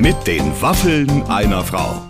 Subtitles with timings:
[0.00, 2.08] Mit den Waffeln einer Frau.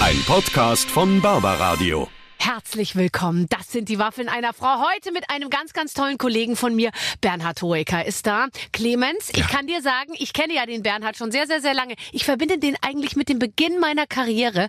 [0.00, 2.08] Ein Podcast von Barbaradio.
[2.38, 3.44] Herzlich willkommen.
[3.50, 4.82] Das sind die Waffeln einer Frau.
[4.94, 6.92] Heute mit einem ganz, ganz tollen Kollegen von mir.
[7.20, 8.46] Bernhard Hoeker ist da.
[8.72, 11.96] Clemens, ich kann dir sagen, ich kenne ja den Bernhard schon sehr, sehr, sehr lange.
[12.12, 14.68] Ich verbinde den eigentlich mit dem Beginn meiner Karriere.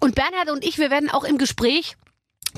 [0.00, 1.96] Und Bernhard und ich, wir werden auch im Gespräch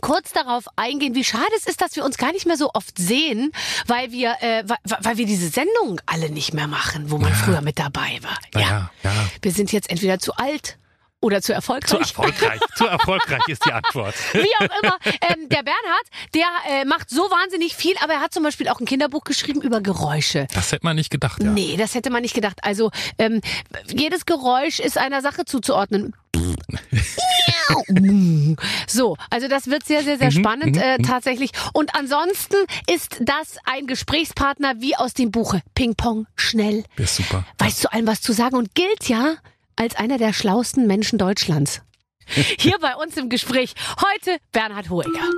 [0.01, 2.99] kurz darauf eingehen, wie schade es ist, dass wir uns gar nicht mehr so oft
[2.99, 3.53] sehen,
[3.87, 7.61] weil wir, äh, weil, weil wir diese Sendungen alle nicht mehr machen, wo man früher
[7.61, 8.39] mit dabei war.
[8.55, 9.13] Na ja, ja.
[9.43, 10.79] Wir sind jetzt entweder zu alt
[11.21, 11.91] oder zu erfolgreich.
[11.91, 12.61] Zu erfolgreich.
[12.77, 14.15] Zu erfolgreich ist die Antwort.
[14.33, 14.99] Wie auch immer.
[15.05, 18.81] Ähm, der Bernhard, der äh, macht so wahnsinnig viel, aber er hat zum Beispiel auch
[18.81, 20.47] ein Kinderbuch geschrieben über Geräusche.
[20.55, 21.51] Das hätte man nicht gedacht, ja.
[21.51, 22.59] Nee, das hätte man nicht gedacht.
[22.63, 23.41] Also ähm,
[23.89, 26.15] jedes Geräusch ist einer Sache zuzuordnen.
[28.87, 31.51] so, also das wird sehr, sehr, sehr spannend äh, tatsächlich.
[31.73, 32.57] Und ansonsten
[32.91, 35.63] ist das ein Gesprächspartner wie aus dem Buche.
[35.75, 36.85] Ping Pong, schnell.
[36.97, 37.45] Ist super.
[37.59, 39.37] Weiß zu allem was zu sagen und gilt ja
[39.79, 41.83] als einer der schlauesten Menschen Deutschlands.
[42.59, 45.09] Hier bei uns im Gespräch heute Bernhard Hoeker.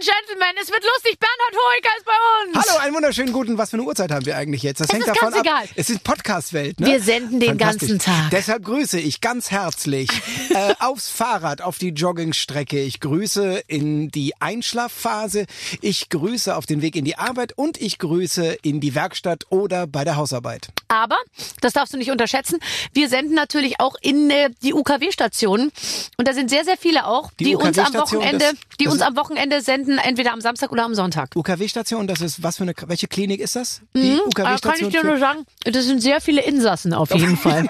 [0.00, 1.18] And Gentlemen, es wird lustig.
[1.18, 2.12] Bernhard Hoeker ist bei
[2.58, 2.66] uns.
[2.70, 3.58] Hallo, einen wunderschönen guten.
[3.58, 4.80] Was für eine Uhrzeit haben wir eigentlich jetzt?
[4.80, 5.62] Das Es hängt ist davon ganz egal.
[5.64, 5.68] ab.
[5.74, 6.86] Es ist Podcast-Welt, ne?
[6.86, 8.30] Wir senden den ganzen Tag.
[8.30, 10.08] Deshalb grüße ich ganz herzlich
[10.54, 12.80] äh, aufs Fahrrad, auf die Joggingstrecke.
[12.80, 15.44] Ich grüße in die Einschlafphase.
[15.82, 19.86] Ich grüße auf den Weg in die Arbeit und ich grüße in die Werkstatt oder
[19.86, 20.68] bei der Hausarbeit.
[20.88, 21.18] Aber,
[21.60, 22.58] das darfst du nicht unterschätzen,
[22.94, 25.70] wir senden natürlich auch in äh, die UKW-Stationen.
[26.16, 28.94] Und da sind sehr, sehr viele auch, die, Die uns am Wochenende, das- die das
[28.94, 31.34] uns am Wochenende senden, entweder am Samstag oder am Sonntag.
[31.34, 33.80] UKW-Station, das ist was für eine welche Klinik ist das?
[33.94, 37.36] Die Mhm, aber kann ich dir nur sagen, das sind sehr viele Insassen auf jeden
[37.36, 37.66] Fall.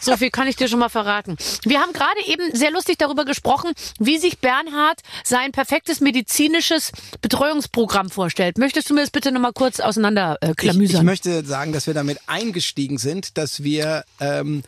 [0.00, 1.36] So viel kann ich dir schon mal verraten.
[1.64, 8.10] Wir haben gerade eben sehr lustig darüber gesprochen, wie sich Bernhard sein perfektes medizinisches Betreuungsprogramm
[8.10, 8.58] vorstellt.
[8.58, 11.94] Möchtest du mir das bitte nochmal kurz auseinander äh, Ich, ich möchte sagen, dass wir
[11.94, 14.62] damit eingestiegen sind, dass wir ähm,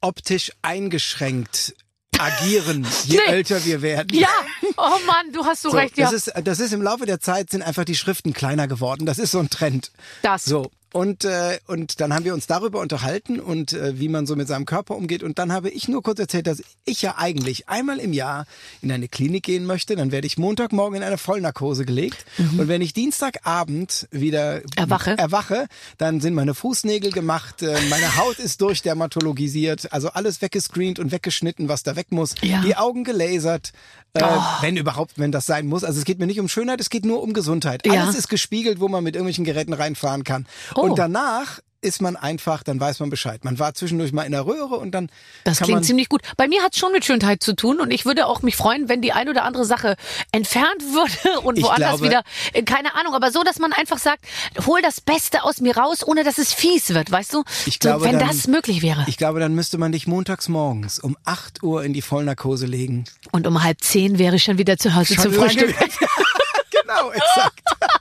[0.00, 1.74] optisch eingeschränkt
[2.18, 3.32] agieren, je Nee.
[3.32, 4.08] älter wir werden.
[4.18, 4.28] ja,
[4.76, 6.10] oh Mann, du hast so, So, recht, ja.
[6.10, 9.06] das, ist, das ist im Laufe der Zeit sind einfach die Schriften kleiner geworden.
[9.06, 9.90] Das ist so ein Trend.
[10.22, 10.44] Das.
[10.44, 10.70] So.
[10.96, 14.48] Und, äh, und dann haben wir uns darüber unterhalten und äh, wie man so mit
[14.48, 15.22] seinem Körper umgeht.
[15.22, 18.46] Und dann habe ich nur kurz erzählt, dass ich ja eigentlich einmal im Jahr
[18.80, 19.94] in eine Klinik gehen möchte.
[19.94, 22.24] Dann werde ich Montagmorgen in eine Vollnarkose gelegt.
[22.38, 24.62] Und wenn ich Dienstagabend wieder Mhm.
[24.76, 25.18] Erwache.
[25.18, 25.66] erwache,
[25.98, 31.68] dann sind meine Fußnägel gemacht, äh, meine Haut ist durchdermatologisiert, also alles weggescreent und weggeschnitten,
[31.68, 32.34] was da weg muss.
[32.42, 32.62] Ja.
[32.62, 33.72] Die Augen gelasert.
[34.14, 34.40] Äh, Oh.
[34.62, 35.84] Wenn überhaupt, wenn das sein muss.
[35.84, 37.86] Also es geht mir nicht um Schönheit, es geht nur um Gesundheit.
[37.86, 38.04] Ja.
[38.04, 40.46] Alles ist gespiegelt, wo man mit irgendwelchen Geräten reinfahren kann.
[40.74, 40.85] Oh.
[40.90, 43.44] Und danach ist man einfach, dann weiß man Bescheid.
[43.44, 45.08] Man war zwischendurch mal in der Röhre und dann
[45.44, 46.22] Das klingt ziemlich gut.
[46.36, 48.88] Bei mir hat es schon mit Schönheit zu tun und ich würde auch mich freuen,
[48.88, 49.94] wenn die ein oder andere Sache
[50.32, 52.22] entfernt würde und Ich woanders glaube- wieder,
[52.54, 54.24] äh, keine Ahnung, aber so, dass man einfach sagt,
[54.66, 57.44] hol das Beste aus mir raus, ohne dass es fies wird, weißt du?
[57.66, 59.04] Ich glaube, so, wenn dann- das möglich wäre.
[59.06, 63.04] Ich glaube, dann müsste man dich montags morgens um 8 Uhr in die Vollnarkose legen.
[63.30, 65.76] und um halb zehn wäre ich schon wieder zu Hause zum lange Frühstück.
[66.70, 67.60] genau, exakt.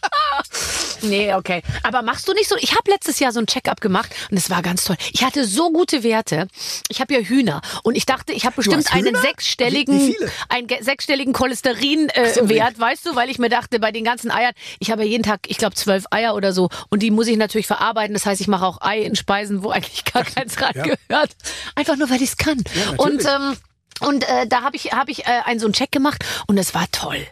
[1.09, 1.61] Nee, okay.
[1.83, 2.55] Aber machst du nicht so?
[2.59, 4.95] Ich habe letztes Jahr so ein Check-up gemacht und es war ganz toll.
[5.13, 6.47] Ich hatte so gute Werte.
[6.89, 10.31] Ich habe ja Hühner und ich dachte, ich habe bestimmt einen sechsstelligen, Wie- wie viele?
[10.49, 14.31] einen ge- sechsstelligen Cholesterinwert, äh, Wert, weißt du, weil ich mir dachte, bei den ganzen
[14.31, 17.27] Eiern, ich habe ja jeden Tag, ich glaube, zwölf Eier oder so und die muss
[17.27, 18.13] ich natürlich verarbeiten.
[18.13, 21.31] Das heißt, ich mache auch Ei in Speisen, wo eigentlich gar keins ran gehört.
[21.75, 22.63] Einfach nur, weil ich es kann.
[22.97, 23.25] und natürlich.
[23.27, 23.57] ähm,
[24.01, 26.73] und äh, da habe ich, hab ich äh, einen so einen Check gemacht und es
[26.73, 27.25] war toll.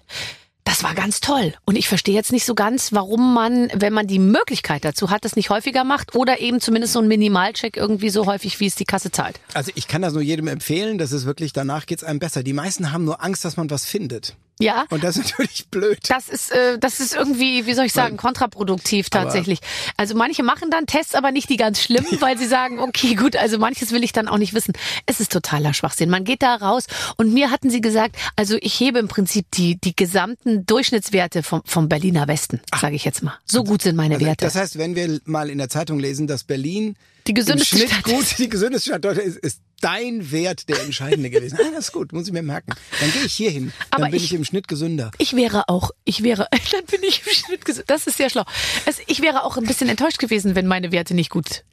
[0.64, 1.54] Das war ganz toll.
[1.66, 5.26] Und ich verstehe jetzt nicht so ganz, warum man, wenn man die Möglichkeit dazu hat,
[5.26, 8.76] das nicht häufiger macht oder eben zumindest so einen Minimalcheck irgendwie so häufig, wie es
[8.76, 9.40] die Kasse zahlt.
[9.54, 12.44] Also ich kann das nur jedem empfehlen, das ist wirklich, danach geht's einem besser.
[12.44, 14.36] Die meisten haben nur Angst, dass man was findet.
[14.60, 14.86] Ja.
[14.90, 16.00] Und das ist natürlich blöd.
[16.08, 19.60] Das ist, äh, das ist irgendwie, wie soll ich sagen, kontraproduktiv tatsächlich.
[19.98, 23.36] Also manche machen dann Tests, aber nicht die ganz schlimmen, weil sie sagen, okay, gut,
[23.36, 24.74] also manches will ich dann auch nicht wissen.
[25.06, 26.10] Es ist totaler Schwachsinn.
[26.10, 26.86] Man geht da raus
[27.18, 31.62] und mir hatten sie gesagt, also ich hebe im Prinzip die, die gesamten Durchschnittswerte vom,
[31.66, 33.38] vom Berliner Westen, sage ich jetzt mal.
[33.46, 34.46] So gut sind meine Also, Werte.
[34.46, 36.96] das heißt, wenn wir mal in der Zeitung lesen, dass Berlin
[37.28, 38.40] Die im gesündeste Schnitt Stadt gut, ist.
[38.40, 41.58] die gesündeste Stadt Deutschlands ist, ist dein Wert der entscheidende gewesen.
[41.62, 42.74] Ah, das ist gut, muss ich mir merken.
[43.02, 43.74] Dann gehe ich hier hin.
[43.92, 45.12] Dann bin ich- ich, im Schnitt gesünder.
[45.18, 47.86] Ich wäre auch, ich wäre, dann bin ich im Schnitt gesund.
[47.90, 48.44] Das ist sehr schlau.
[48.86, 51.64] Es, ich wäre auch ein bisschen enttäuscht gewesen, wenn meine Werte nicht gut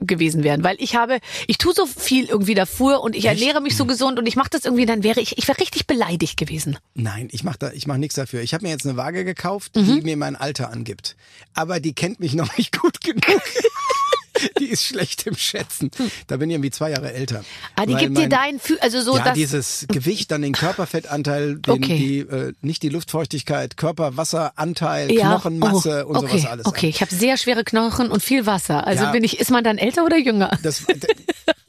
[0.00, 3.78] gewesen wären, weil ich habe, ich tue so viel irgendwie davor und ich ernähre mich
[3.78, 6.76] so gesund und ich mache das irgendwie, dann wäre ich, ich wäre richtig beleidigt gewesen.
[6.92, 8.42] Nein, ich mache da, ich mach nichts dafür.
[8.42, 9.86] Ich habe mir jetzt eine Waage gekauft, Mhm.
[9.96, 11.16] die mir mein Alter angibt.
[11.54, 13.24] Aber die kennt mich noch nicht gut genug.
[14.58, 15.90] die ist schlecht im Schätzen.
[16.26, 17.44] Da bin ich irgendwie zwei Jahre älter.
[17.74, 19.34] Ah, die Weil gibt dir mein- dein, Fü also so ja, das.
[19.34, 21.96] dieses Gewicht, dann den Körperfettanteil, den, Okay.
[21.98, 25.30] die, äh, nicht die Luftfeuchtigkeit, Körperwasseranteil, ja.
[25.30, 26.66] Knochenmasse oh, und okay, sowas alles.
[26.66, 28.86] Okay, ich habe sehr schwere Knochen und viel Wasser.
[28.86, 29.12] Also Ja.
[29.12, 30.50] bin ich, ist man dann älter oder jünger?
[30.62, 30.82] Das,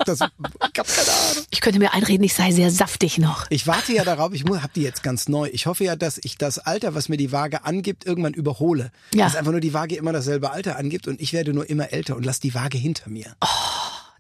[0.06, 1.44] das, ich hab keine Ahnung.
[1.50, 3.46] Ich könnte mir einreden, ich sei sehr saftig noch.
[3.50, 5.50] Ich warte ja darauf, ich habe die jetzt ganz neu.
[5.52, 8.92] Ich hoffe ja, dass ich das Alter, was mir die Waage angibt, irgendwann überhole.
[9.14, 9.26] Ja.
[9.26, 12.16] Dass einfach nur die Waage immer dasselbe Alter angibt und ich werde nur immer älter
[12.16, 13.36] und lass die Waage hinter mir.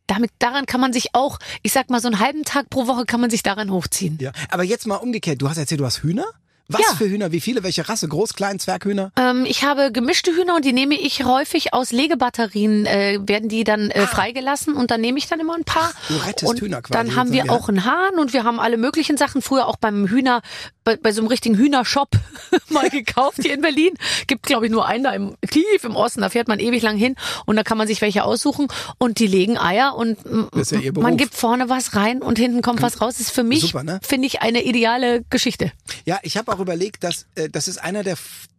[0.07, 3.05] Damit, daran kann man sich auch, ich sag mal, so einen halben Tag pro Woche
[3.05, 4.17] kann man sich daran hochziehen.
[4.21, 4.31] Ja.
[4.49, 5.41] Aber jetzt mal umgekehrt.
[5.41, 6.25] Du hast erzählt, du hast Hühner?
[6.69, 6.95] Was Ja.
[6.95, 7.31] für Hühner?
[7.31, 7.63] Wie viele?
[7.63, 8.09] Welche Rasse?
[8.09, 9.11] Groß, klein, Zwerghühner?
[9.17, 13.63] Ähm, ich habe gemischte Hühner und die nehme ich häufig aus Legebatterien, äh, werden die
[13.63, 15.93] dann äh, freigelassen und dann nehme ich dann immer ein paar.
[16.09, 17.51] Du rettest und Hühner quasi Dann haben wir ja.
[17.53, 19.41] auch einen Hahn und wir haben alle möglichen Sachen.
[19.41, 20.41] Früher auch beim Hühner,
[20.83, 22.09] bei, bei so einem richtigen Hühnershop
[22.69, 23.93] mal gekauft hier in Berlin.
[24.27, 26.19] Gibt, glaube ich, nur einen da im, tief im Osten.
[26.19, 27.15] Da fährt man ewig lang hin
[27.45, 28.67] und da kann man sich welche aussuchen
[28.97, 32.99] und die legen Eier und ja man gibt vorne was rein und hinten kommt was
[32.99, 33.13] raus.
[33.13, 33.99] Das ist für mich, ne?
[34.05, 35.71] finde ich, eine ideale Geschichte.
[36.05, 38.17] Ja, ich habe auch überlegt, dass äh, das ist einer der,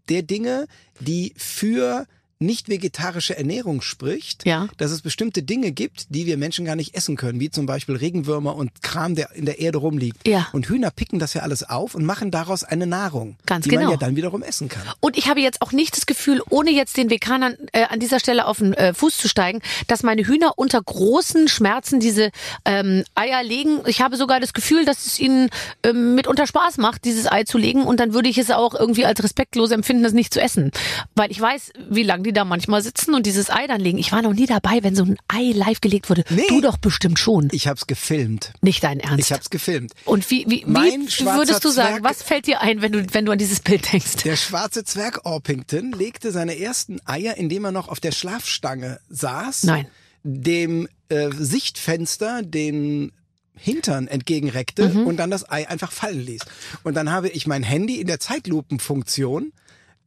[0.09, 0.67] der Dinge,
[1.01, 2.07] die für
[2.41, 4.69] nicht vegetarische Ernährung spricht, Ja.
[4.77, 7.97] dass es bestimmte Dinge gibt, die wir Menschen gar nicht essen können, wie zum Beispiel
[7.97, 10.27] Regenwürmer und Kram, der in der Erde rumliegt.
[10.27, 10.47] Ja.
[10.53, 13.83] Und Hühner picken das ja alles auf und machen daraus eine Nahrung, Ganz die genau.
[13.83, 14.83] man ja dann wiederum essen kann.
[15.01, 18.21] Und ich habe jetzt auch nicht das Gefühl, ohne jetzt den Veganern äh, an dieser
[18.21, 22.31] Stelle auf den äh, Fuß zu steigen, dass meine Hühner unter großen Schmerzen diese
[22.65, 23.81] ähm, Eier legen.
[23.87, 25.51] Ich habe sogar das Gefühl, dass es ihnen
[25.83, 27.83] ähm, mitunter Spaß macht, dieses Ei zu legen.
[27.83, 30.71] Und dann würde ich es auch irgendwie als respektlos empfinden, das nicht zu essen.
[31.17, 33.99] Weil ich weiß, wie lange die da manchmal sitzen und dieses Ei dann legen.
[33.99, 36.25] Ich war noch nie dabei, wenn so ein Ei live gelegt wurde.
[36.31, 36.43] Nee.
[36.49, 37.49] Du doch bestimmt schon.
[37.53, 38.53] Ich habe es gefilmt.
[38.61, 39.19] Nicht dein Ernst.
[39.27, 39.93] Ich habe es gefilmt.
[40.05, 43.25] und wie, wie, wie würdest du sagen, Zwerg- was fällt dir ein, wenn du, wenn
[43.25, 44.17] du an dieses Bild denkst?
[44.25, 49.65] Der schwarze Zwerg Orpington legte seine ersten Eier, indem er noch auf der Schlafstange saß.
[49.65, 49.87] Nein.
[50.23, 53.13] Dem äh, Sichtfenster den
[53.61, 55.07] Hintern entgegenreckte Mhm.
[55.07, 56.43] und dann das Ei einfach fallen ließ.
[56.85, 59.53] Und dann habe ich mein Handy in der Zeitlupenfunktion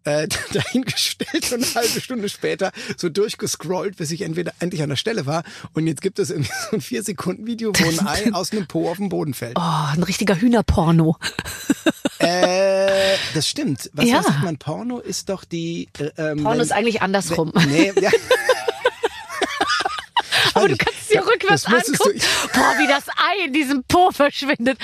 [0.04, 4.96] äh, dahingestellt und eine halbe Stunde später so durchgescrollt, bis ich entweder endlich an der
[4.96, 5.44] Stelle war.
[5.74, 8.68] Und jetzt gibt es irgendwie so ein vier Sekunden Video, wo ein Ei aus einem
[8.68, 9.58] Po auf den Boden fällt.
[9.58, 9.62] Oh,
[9.94, 11.18] ein richtiger Hühnerporno.
[12.20, 13.90] Äh, das stimmt.
[13.94, 14.22] Was Ja.
[14.24, 14.58] sagt man?
[14.58, 15.88] Porno ist doch die.
[15.98, 17.52] Äh, ähm, Porno wenn- ist eigentlich andersrum.
[17.68, 18.12] Nee, ja.
[20.54, 22.22] Aber du kannst es dir rückwärts du- angucken.
[22.54, 24.78] Boah, wie das Ei in diesem Po verschwindet.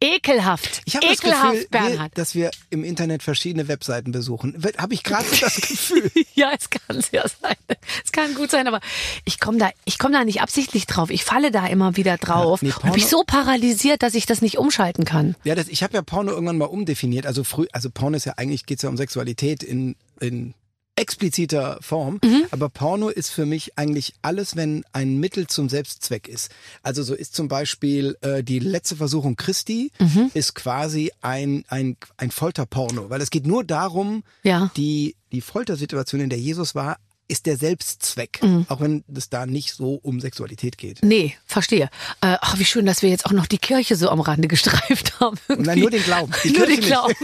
[0.00, 0.82] Ekelhaft.
[0.84, 2.12] Ich habe das Ekelhaft, Gefühl, wir, Bernhard.
[2.16, 4.62] dass wir im Internet verschiedene Webseiten besuchen.
[4.78, 6.10] Habe ich gerade so das Gefühl.
[6.34, 7.56] Ja, es kann sehr sein.
[8.04, 8.78] Es kann gut sein, aber
[9.24, 11.10] ich komme da, ich komme da nicht absichtlich drauf.
[11.10, 12.62] Ich falle da immer wieder drauf.
[12.62, 15.34] Ja, nee, und bin Porno- so paralysiert, dass ich das nicht umschalten kann.
[15.42, 17.26] Ja, das, ich habe ja Porno irgendwann mal umdefiniert.
[17.26, 20.54] Also früh, also Porno ist ja eigentlich geht's ja um Sexualität in in
[20.98, 22.18] expliziter Form.
[22.24, 22.44] Mhm.
[22.50, 26.50] Aber Porno ist für mich eigentlich alles, wenn ein Mittel zum Selbstzweck ist.
[26.82, 30.30] Also so ist zum Beispiel äh, die letzte Versuchung Christi Mhm.
[30.34, 34.70] ist quasi ein ein ein Folterporno, weil es geht nur darum, Ja.
[34.76, 36.96] die die Foltersituation, in der Jesus war,
[37.28, 38.66] ist der Selbstzweck, Mhm.
[38.68, 40.98] auch wenn es da nicht so um Sexualität geht.
[41.02, 41.90] Nee, verstehe.
[42.22, 45.20] Äh, ach, wie schön, dass wir jetzt auch noch die Kirche so am Rande gestreift
[45.20, 45.36] haben.
[45.48, 45.66] irgendwie.
[45.68, 46.32] Nein, nur den Glauben.
[46.44, 46.88] Nur den nicht.
[46.88, 47.14] Glauben.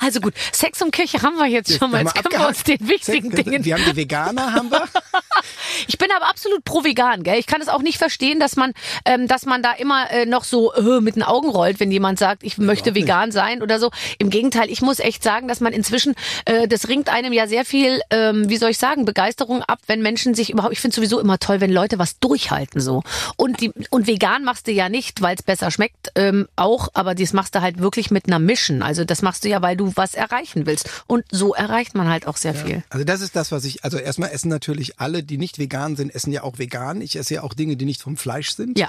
[0.00, 2.02] Also gut, Sex und Kirche haben wir jetzt schon mal.
[2.02, 2.80] Jetzt können wir uns abgehakt.
[2.80, 4.84] den wichtigen Sex- Dingen Wir haben die Veganer, haben wir.
[5.86, 7.38] Ich bin aber absolut pro vegan, gell?
[7.38, 8.72] Ich kann es auch nicht verstehen, dass man,
[9.04, 12.18] ähm, dass man da immer äh, noch so äh, mit den Augen rollt, wenn jemand
[12.18, 13.02] sagt, ich möchte nicht.
[13.04, 13.90] vegan sein oder so.
[14.18, 16.14] Im Gegenteil, ich muss echt sagen, dass man inzwischen,
[16.46, 20.02] äh, das ringt einem ja sehr viel, ähm, wie soll ich sagen, Begeisterung ab, wenn
[20.02, 20.72] Menschen sich überhaupt.
[20.72, 23.02] Ich finde sowieso immer toll, wenn Leute was durchhalten so.
[23.36, 27.14] Und die und vegan machst du ja nicht, weil es besser schmeckt, ähm, auch, aber
[27.14, 28.82] das machst du halt wirklich mit einer Mission.
[28.82, 30.88] Also das machst du ja, weil du was erreichen willst.
[31.06, 32.82] Und so erreicht man halt auch sehr viel.
[32.90, 36.14] Also das ist das, was ich, also erstmal essen natürlich alle, die nicht vegan sind,
[36.14, 37.00] essen ja auch vegan.
[37.00, 38.78] Ich esse ja auch Dinge, die nicht vom Fleisch sind.
[38.78, 38.88] Ja.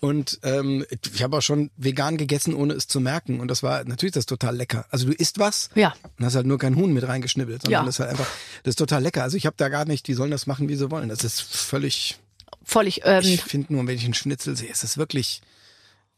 [0.00, 3.40] Und ähm, ich habe auch schon vegan gegessen, ohne es zu merken.
[3.40, 4.84] Und das war natürlich das total lecker.
[4.90, 5.94] Also du isst was Ja.
[6.18, 7.86] und hast halt nur kein Huhn mit reingeschnibbelt, sondern Ja.
[7.86, 8.26] das ist halt einfach,
[8.64, 9.13] das ist total lecker.
[9.22, 11.08] Also ich habe da gar nicht, die sollen das machen, wie sie wollen.
[11.08, 12.18] Das ist völlig,
[12.66, 13.02] Völlig.
[13.04, 15.42] Ähm, ich finde nur, wenn ich einen Schnitzel sehe, ist es wirklich,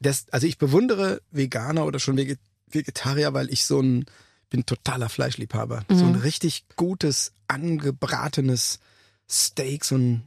[0.00, 2.38] das, also ich bewundere Veganer oder schon Veget
[2.68, 4.06] Vegetarier, weil ich so ein,
[4.50, 5.84] bin totaler Fleischliebhaber.
[5.88, 6.12] So Mhm.
[6.12, 8.80] ein richtig gutes, angebratenes
[9.28, 10.22] Steak, so ein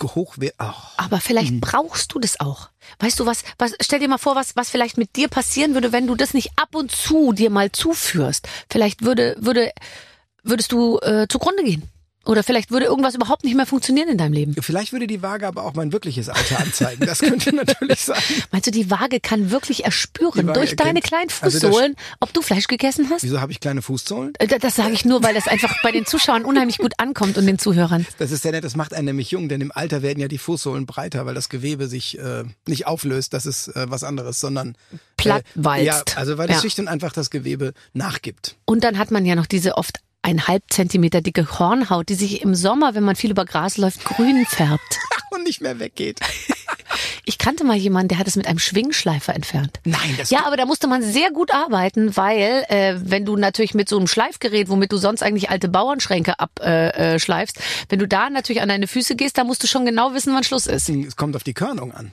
[0.00, 0.70] hochwert, oh.
[0.96, 1.60] Aber vielleicht Mhm.
[1.60, 2.70] brauchst du das auch.
[3.00, 5.92] Weißt du was, was, stell dir mal vor, was, was vielleicht mit dir passieren würde,
[5.92, 8.48] wenn du das nicht ab und zu dir mal zuführst.
[8.70, 9.72] Vielleicht würde, würde,
[10.42, 11.82] würdest du äh, zugrunde gehen.
[12.24, 14.54] Oder vielleicht würde irgendwas überhaupt nicht mehr funktionieren in deinem Leben.
[14.60, 17.04] Vielleicht würde die Waage aber auch mein wirkliches Alter anzeigen.
[17.06, 18.20] Das könnte natürlich sein.
[18.50, 22.32] Meinst du, die Waage kann wirklich erspüren durch deine erkennt- kleinen Also das- Fußsohlen, ob
[22.32, 23.22] du Fleisch gegessen hast?
[23.22, 24.32] Wieso habe ich kleine Fußsohlen?
[24.38, 27.36] Äh, da- Das sage ich nur, weil das einfach bei den Zuschauern unheimlich gut ankommt
[27.38, 28.06] und den Zuhörern.
[28.18, 30.38] Das ist sehr nett, das macht einen nämlich jung, denn im Alter werden ja die
[30.38, 34.76] Fußsohlen breiter, weil das Gewebe sich äh, nicht auflöst, das ist äh, was anderes, sondern
[35.16, 35.82] Plattwalzt.
[35.82, 36.60] Äh, ja, also weil es Ja.
[36.60, 38.56] schlicht und einfach das Gewebe nachgibt.
[38.64, 42.40] Und dann hat man ja noch diese oft ein halb Zentimeter dicke Hornhaut, die sich
[42.40, 44.98] im Sommer, wenn man viel über Gras läuft, grün färbt.
[45.30, 46.20] Und nicht mehr weggeht.
[47.26, 49.80] Ich kannte mal jemanden, der hat es mit einem Schwingschleifer entfernt.
[49.84, 53.74] Nein, das Ja, aber da musste man sehr gut arbeiten, weil äh, wenn du natürlich
[53.74, 58.06] mit so einem Schleifgerät, womit du sonst eigentlich alte Bauernschränke abschleifst, äh, schleifst, wenn du
[58.06, 60.88] da natürlich an deine Füße gehst, da musst du schon genau wissen, wann Schluss ist.
[60.88, 62.12] es kommt auf die Körnung an.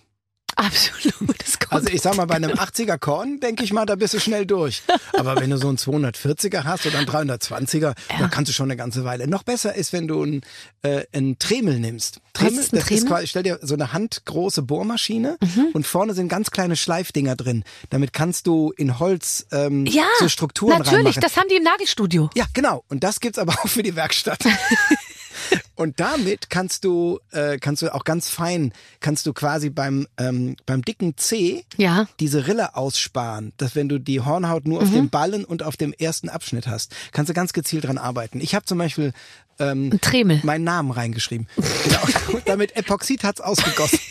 [0.65, 1.36] Absolut.
[1.39, 4.13] Das kommt Also ich sag mal, bei einem 80er Korn, denke ich mal, da bist
[4.13, 4.84] du schnell durch.
[5.13, 8.77] Aber wenn du so einen 240er hast oder einen 320er, da kannst du schon eine
[8.77, 9.27] ganze Weile.
[9.27, 10.41] Noch besser ist, wenn du einen,
[10.84, 12.20] äh, einen Tremel nimmst.
[12.34, 15.68] Tremel, ist ein das ist quasi, stell dir so eine handgroße Bohrmaschine Mhm.
[15.74, 17.63] und vorne sind ganz kleine Schleifdinger drin.
[17.89, 21.22] Damit kannst du in Holz ähm, ja, so Strukturen natürlich, reinmachen.
[21.22, 22.30] das haben die im Nagelstudio.
[22.36, 22.84] Ja, genau.
[22.89, 24.39] Und das gibt's aber auch für die Werkstatt.
[25.75, 30.55] Und damit kannst du, äh, kannst du auch ganz fein, kannst du quasi beim, ähm,
[30.65, 32.08] beim dicken C Ja.
[32.20, 34.93] diese Rille aussparen, dass wenn du die Hornhaut nur auf Mhm.
[34.96, 38.39] dem Ballen und auf dem ersten Abschnitt hast, kannst du ganz gezielt dran arbeiten.
[38.41, 39.13] Ich habe zum Beispiel
[39.60, 40.39] ähm, Tremel.
[40.43, 41.48] meinen Namen reingeschrieben.
[41.55, 42.00] Genau.
[42.34, 44.00] Und damit Epoxid hat's ausgegossen.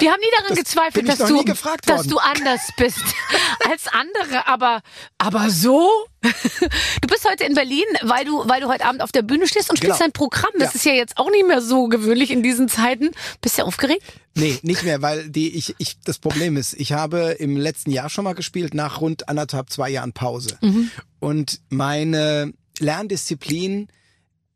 [0.00, 1.44] Wir haben nie daran Das gezweifelt, dass du,
[1.86, 2.98] dass du anders bist
[3.70, 4.80] als andere, aber,
[5.18, 5.88] aber so?
[6.22, 9.70] Du bist heute in Berlin, weil du, weil du heute Abend auf der Bühne stehst
[9.70, 10.04] und spielst Genau.
[10.06, 10.50] dein Programm.
[10.58, 10.76] Das Ja.
[10.76, 13.10] ist ja jetzt auch nicht mehr so gewöhnlich in diesen Zeiten.
[13.40, 14.02] Bist du aufgeregt?
[14.34, 18.10] Nee, nicht mehr, weil die ich, ich das Problem ist, ich habe im letzten Jahr
[18.10, 20.58] schon mal gespielt, nach rund anderthalb, zwei Jahren Pause.
[21.20, 23.88] Und meine Lerndisziplin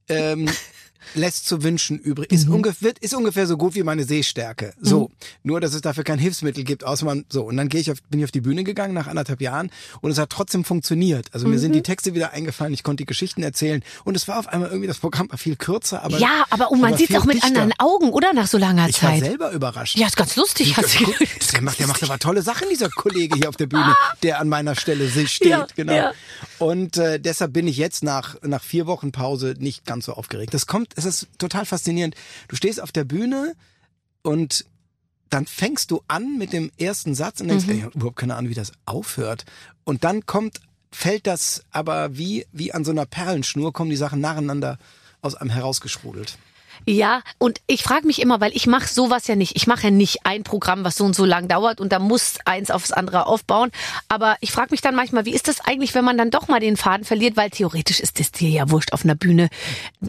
[0.08, 0.48] ähm,
[1.14, 2.32] lässt zu wünschen übrig.
[2.32, 4.72] Ist, ungefähr, ist ungefähr so gut wie meine Sehstärke.
[4.80, 5.10] So.
[5.42, 7.44] Nur, dass es dafür kein Hilfsmittel gibt, außer man, so.
[7.44, 9.70] Und dann gehe ich auf, bin ich auf die Bühne gegangen nach anderthalb Jahren
[10.00, 11.28] und es hat trotzdem funktioniert.
[11.32, 14.38] Also mir sind die Texte wieder eingefallen, ich konnte die Geschichten erzählen und es war
[14.38, 16.18] auf einmal irgendwie, das Programm war viel kürzer, aber.
[16.18, 17.48] ja, aber und man aber sieht viel auch mit dichter.
[17.48, 18.32] anderen Augen, oder?
[18.32, 19.20] Nach so langer Ich war Zeit.
[19.24, 19.96] selber überrascht.
[19.96, 20.76] Ja, ist ganz lustig.
[20.76, 21.04] Hat sie
[21.52, 24.48] Der macht, der macht aber tolle Sachen, dieser Kollege hier auf der Bühne, der an
[24.48, 25.48] meiner Stelle steht.
[25.48, 25.92] Ja, genau.
[25.92, 26.12] ja.
[26.58, 30.54] Und äh, deshalb bin ich jetzt nach, nach vier Wochen Pause nicht ganz so aufgeregt.
[30.54, 32.14] Das kommt, es ist total faszinierend.
[32.48, 33.54] Du stehst auf der Bühne
[34.22, 34.64] und
[35.30, 38.36] dann fängst du an mit dem ersten Satz und denkst, ey, ich hab überhaupt keine
[38.36, 39.44] Ahnung, wie das aufhört.
[39.82, 40.60] Und dann kommt,
[40.92, 44.78] fällt das aber wie, wie an so einer Perlenschnur, kommen die Sachen nacheinander
[45.22, 46.38] aus einem herausgesprudelt.
[46.86, 49.56] Ja, und ich frage mich immer, weil ich mache sowas ja nicht.
[49.56, 52.34] Ich mache ja nicht ein Programm, was so und so lang dauert und da muss
[52.44, 53.70] eins aufs andere aufbauen.
[54.08, 56.60] Aber ich frage mich dann manchmal, wie ist das eigentlich, wenn man dann doch mal
[56.60, 57.36] den Faden verliert?
[57.36, 59.48] Weil theoretisch ist das dir ja wurscht auf einer Bühne.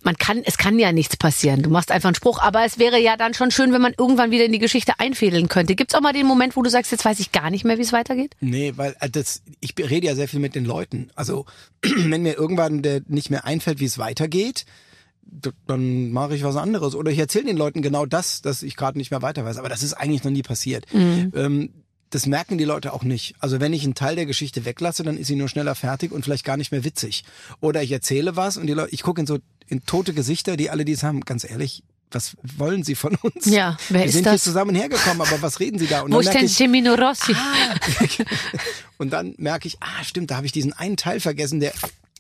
[0.04, 1.62] Man kann, es kann ja nichts passieren.
[1.62, 4.32] Du machst einfach einen Spruch, aber es wäre ja dann schon schön, wenn man irgendwann
[4.32, 5.76] wieder in die Geschichte einfädeln könnte.
[5.76, 7.84] Gibt's auch mal den Moment, wo du sagst, jetzt weiß ich gar nicht mehr, wie
[7.84, 8.36] es weitergeht?
[8.42, 11.10] Nee, weil äh, das, ich rede ja sehr viel mit den Leuten.
[11.16, 11.46] Also
[11.82, 14.66] wenn mir irgendwann der nicht mehr einfällt, wie es weitergeht,
[15.68, 16.96] dann mache ich was anderes.
[16.96, 19.58] Oder ich erzähle den Leuten genau das, dass ich gerade nicht mehr weiter weiß.
[19.58, 20.86] Aber das ist eigentlich noch nie passiert.
[20.94, 21.70] Ähm,
[22.12, 23.36] das merken die Leute auch nicht.
[23.40, 26.24] Also wenn ich einen Teil der Geschichte weglasse, dann ist sie nur schneller fertig und
[26.24, 27.24] vielleicht gar nicht mehr witzig.
[27.62, 30.70] Oder ich erzähle was und die Leute, ich gucke in so in tote Gesichter, die
[30.70, 31.22] alle dies haben.
[31.22, 33.46] Ganz ehrlich, was wollen sie von uns?
[33.46, 34.34] Ja, wer Wir ist sind das?
[34.34, 36.02] hier zusammen hergekommen, aber was reden sie da?
[36.02, 37.36] Und Wo ist denn ich, Gemino Rossi?
[38.98, 41.74] und dann merke ich, ah, stimmt, da habe ich diesen einen Teil vergessen, der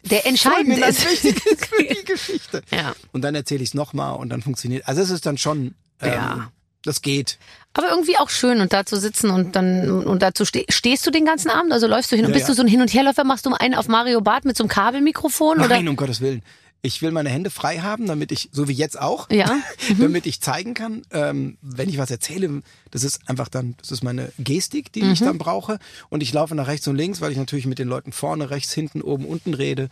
[0.09, 1.05] Der entscheidend fulminant ist.
[1.23, 2.61] wichtig ist für die Geschichte.
[2.71, 2.93] Ja.
[3.11, 4.87] Und dann erzähle ich es nochmal und dann funktioniert.
[4.87, 6.51] Also es ist dann schon, ähm, Ja.
[6.83, 7.37] das geht.
[7.73, 11.11] Aber irgendwie auch schön und da zu sitzen und dann und dazu ste stehst du
[11.11, 12.53] den ganzen Abend, also läufst du hin und Ja, bist ja.
[12.53, 14.69] du so ein Hin und Herläufer, machst du einen auf Mario Barth mit so einem
[14.69, 15.67] Kabelmikrofon oder?
[15.67, 16.41] Nein, um Gottes Willen.
[16.85, 19.47] Ich will meine Hände frei haben, damit ich, so wie jetzt auch, Ja.
[19.89, 19.99] Mhm.
[19.99, 22.61] damit ich zeigen kann, ähm, wenn ich was erzähle,
[22.91, 25.25] das ist einfach dann, das ist meine Gestik, die ich Mhm.
[25.25, 25.79] dann brauche.
[26.09, 28.73] Und ich laufe nach rechts und links, weil ich natürlich mit den Leuten vorne, rechts,
[28.73, 29.89] hinten, oben, unten rede.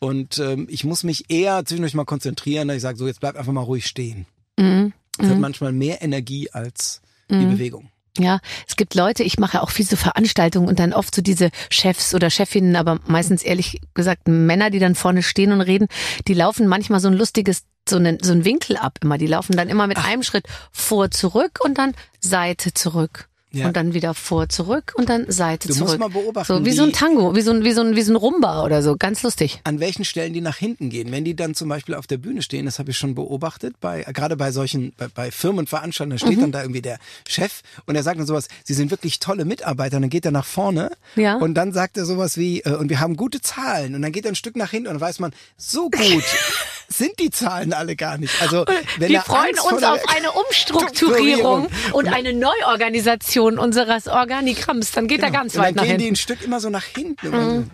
[0.00, 3.36] Und ähm, ich muss mich eher zwischendurch mal konzentrieren, dass ich sage, so jetzt bleib
[3.36, 4.26] einfach mal ruhig stehen.
[4.58, 4.92] Mhm.
[5.18, 7.88] Das hat manchmal mehr Energie als die Bewegung.
[8.18, 11.50] Ja, es gibt Leute, ich mache auch viel so Veranstaltungen und dann oft so diese
[11.70, 15.88] Chefs oder Chefinnen, aber meistens ehrlich gesagt Männer, die dann vorne stehen und reden,
[16.28, 19.16] die laufen manchmal so ein lustiges, so einen, so ein Winkel ab immer.
[19.16, 23.28] Die laufen dann immer mit einem Schritt vor, zurück und dann Seite zurück.
[23.52, 23.66] Ja.
[23.66, 26.00] und dann wieder vor, zurück und dann Seite Du musst zurück.
[26.00, 28.02] mal beobachten, so wie, wie- so ein Tango, wie so ein, wie so ein, wie
[28.02, 28.96] so ein Rumba oder so.
[28.96, 29.60] Ganz lustig.
[29.64, 31.12] an welchen Stellen die nach hinten gehen.
[31.12, 34.02] Wenn die dann zum Beispiel auf der Bühne stehen, das habe ich schon beobachtet, bei,
[34.12, 36.42] gerade bei solchen, bei, bei Firmenveranstaltungen, da steht Mhm.
[36.42, 39.96] dann da irgendwie der Chef und er sagt dann sowas, sie sind wirklich tolle Mitarbeiter
[39.96, 41.36] und dann geht er nach vorne Ja.
[41.36, 44.24] und dann sagt er sowas wie, äh, und wir haben gute Zahlen und dann geht
[44.24, 46.24] er ein Stück nach hinten und dann weiß man, so gut
[46.98, 48.32] sind die Zahlen alle gar nicht.
[48.40, 48.64] Also
[48.98, 54.92] wenn Wir freuen Angst uns auf eine Umstrukturierung und eine Neuorganisation unseres Organigramms.
[54.92, 56.14] Dann geht er ganz dann weit nach gehen die hinten.
[56.14, 57.30] ein Stück immer so nach hinten.
[57.32, 57.70] Dann-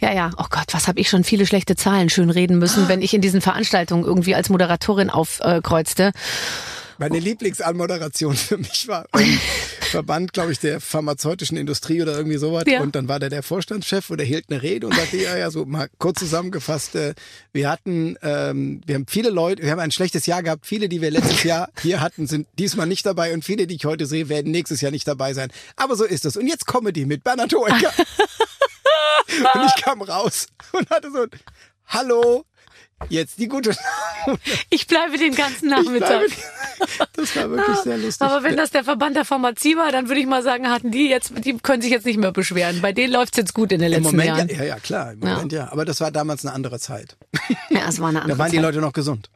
[0.00, 0.30] Ja, ja.
[0.38, 3.20] Oh Gott, was habe ich schon viele schlechte Zahlen schön reden müssen, wenn ich in
[3.20, 6.12] diesen Veranstaltungen irgendwie als Moderatorin aufkreuzte.
[6.98, 9.38] Meine Lieblingsanmoderation für mich war ein
[9.90, 12.64] Verband, glaube ich, der pharmazeutischen Industrie oder irgendwie sowas.
[12.66, 12.80] Ja.
[12.80, 15.50] Und dann war da der Vorstandschef und der hielt eine Rede und sagte, ja, ja,
[15.50, 17.14] so mal kurz zusammengefasst, äh,
[17.52, 20.66] wir hatten, ähm, wir haben viele Leute, wir haben ein schlechtes Jahr gehabt.
[20.66, 23.84] Viele, die wir letztes Jahr hier hatten, sind diesmal nicht dabei und viele, die ich
[23.84, 25.50] heute sehe, werden nächstes Jahr nicht dabei sein.
[25.76, 26.36] Aber so ist es.
[26.36, 27.92] Und jetzt Comedy mit Bernhard Hoeker.
[29.54, 31.30] und ich kam raus und hatte so ein
[31.88, 32.44] Hallo,
[33.08, 33.70] jetzt die gute
[34.26, 34.38] Laune.
[34.70, 36.20] Ich bleibe den ganzen Nachmittag.
[36.26, 38.20] bleibe- Das war wirklich sehr lustig.
[38.26, 41.08] Aber wenn das der Verband der Pharmazie war, dann würde ich mal sagen, hatten die
[41.08, 42.80] jetzt, die können sich jetzt nicht mehr beschweren.
[42.82, 44.48] Bei denen läuft's jetzt gut in den Im letzten Moment, Jahren.
[44.48, 45.70] ja, ja, ja, klar, im Moment ja.
[45.72, 47.16] Aber das war damals eine andere Zeit.
[47.70, 48.64] Ja, es war eine andere Da waren die Zeit.
[48.64, 49.30] Leute noch gesund.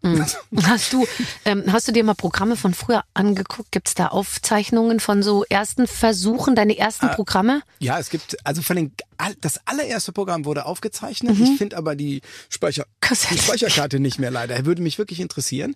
[0.65, 1.07] Hast du,
[1.45, 3.71] ähm, hast du dir mal Programme von früher angeguckt?
[3.73, 7.15] Gibt's da Aufzeichnungen von so ersten Versuchen, deine ersten Ah.
[7.15, 7.63] Programme?
[7.79, 11.37] Ja, es gibt, also von den, all- das allererste Programm wurde aufgezeichnet.
[11.39, 13.39] Ich finde aber die, Speicher, die.
[13.39, 14.65] Speicherkarte nicht mehr leider.
[14.67, 15.75] Würde mich wirklich interessieren.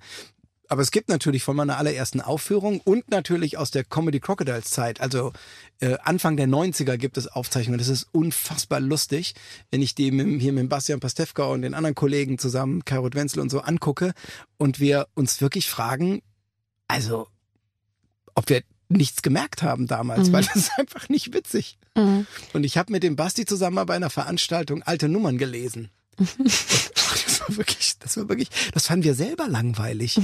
[0.68, 4.98] Aber es gibt natürlich von meiner allerersten Aufführung und natürlich aus der Comedy Crocodiles Zeit,
[4.98, 5.32] also
[5.80, 7.78] äh, Anfang der 90er gibt es Aufzeichnungen.
[7.78, 9.34] Das ist unfassbar lustig,
[9.70, 13.40] wenn ich die mit, hier mit Bastian Pastewka und den anderen Kollegen zusammen, Karot Wenzel
[13.40, 14.14] und so angucke
[14.56, 16.22] und wir uns wirklich fragen,
[16.88, 17.28] also
[18.34, 18.62] ob wir
[18.96, 21.78] nichts gemerkt haben damals, weil das ist einfach nicht witzig.
[21.96, 22.26] Mhm.
[22.52, 25.90] Und ich habe mit dem Basti zusammen mal bei einer Veranstaltung alte Nummern gelesen.
[26.18, 30.18] das war wirklich, das war wirklich, das fanden wir selber langweilig.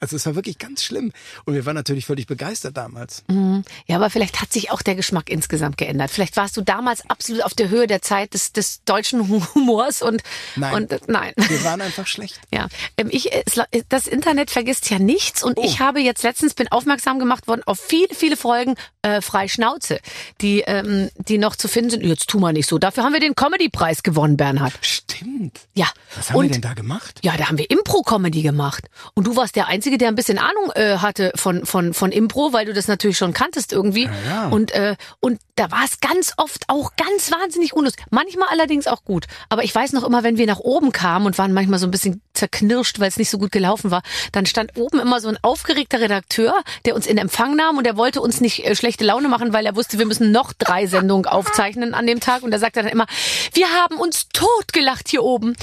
[0.00, 1.12] Also es war wirklich ganz schlimm.
[1.44, 3.22] Und wir waren natürlich völlig begeistert damals.
[3.28, 3.64] Mhm.
[3.86, 6.10] Ja, aber vielleicht hat sich auch der Geschmack insgesamt geändert.
[6.10, 10.22] Vielleicht warst du damals absolut auf der Höhe der Zeit des, des deutschen Humors und
[10.56, 10.74] Nein.
[10.74, 11.32] und äh, nein.
[11.36, 12.40] Wir waren einfach schlecht.
[12.52, 12.66] Ja,
[12.96, 15.62] ähm, ich, es la- das Internet vergisst ja nichts und Oh.
[15.64, 20.00] ich habe jetzt letztens bin aufmerksam gemacht worden auf viele, viele Folgen äh, frei Schnauze,
[20.40, 22.04] die ähm, die noch zu finden sind.
[22.04, 22.78] Jetzt tu mal nicht so.
[22.78, 24.72] Dafür haben wir den Comedy-Preis gewonnen, Bernhard.
[24.80, 25.60] Stimmt.
[25.74, 25.86] Ja.
[26.16, 27.20] Was haben und wir denn da gemacht?
[27.22, 28.88] ja, da haben wir Impro-Comedy gemacht.
[29.14, 32.52] Und du warst der Einzige, der ein bisschen Ahnung äh, hatte von, von, von Impro,
[32.52, 34.08] weil du das natürlich schon kanntest irgendwie.
[34.28, 34.48] ja.
[34.48, 38.04] Und, äh, und da war es ganz oft auch ganz wahnsinnig unlustig.
[38.10, 39.26] Manchmal allerdings auch gut.
[39.48, 41.90] Aber ich weiß noch immer, wenn wir nach oben kamen und waren manchmal so ein
[41.90, 45.38] bisschen zerknirscht, weil es nicht so gut gelaufen war, dann stand oben immer so ein
[45.42, 46.54] aufgeregter Redakteur,
[46.86, 49.66] der uns in Empfang nahm und der wollte uns nicht äh, schlechte Laune machen, weil
[49.66, 52.42] er wusste, wir müssen noch drei Sendungen aufzeichnen an dem Tag.
[52.42, 53.06] Und da sagte er dann immer,
[53.52, 55.54] wir haben uns totgelacht hier oben.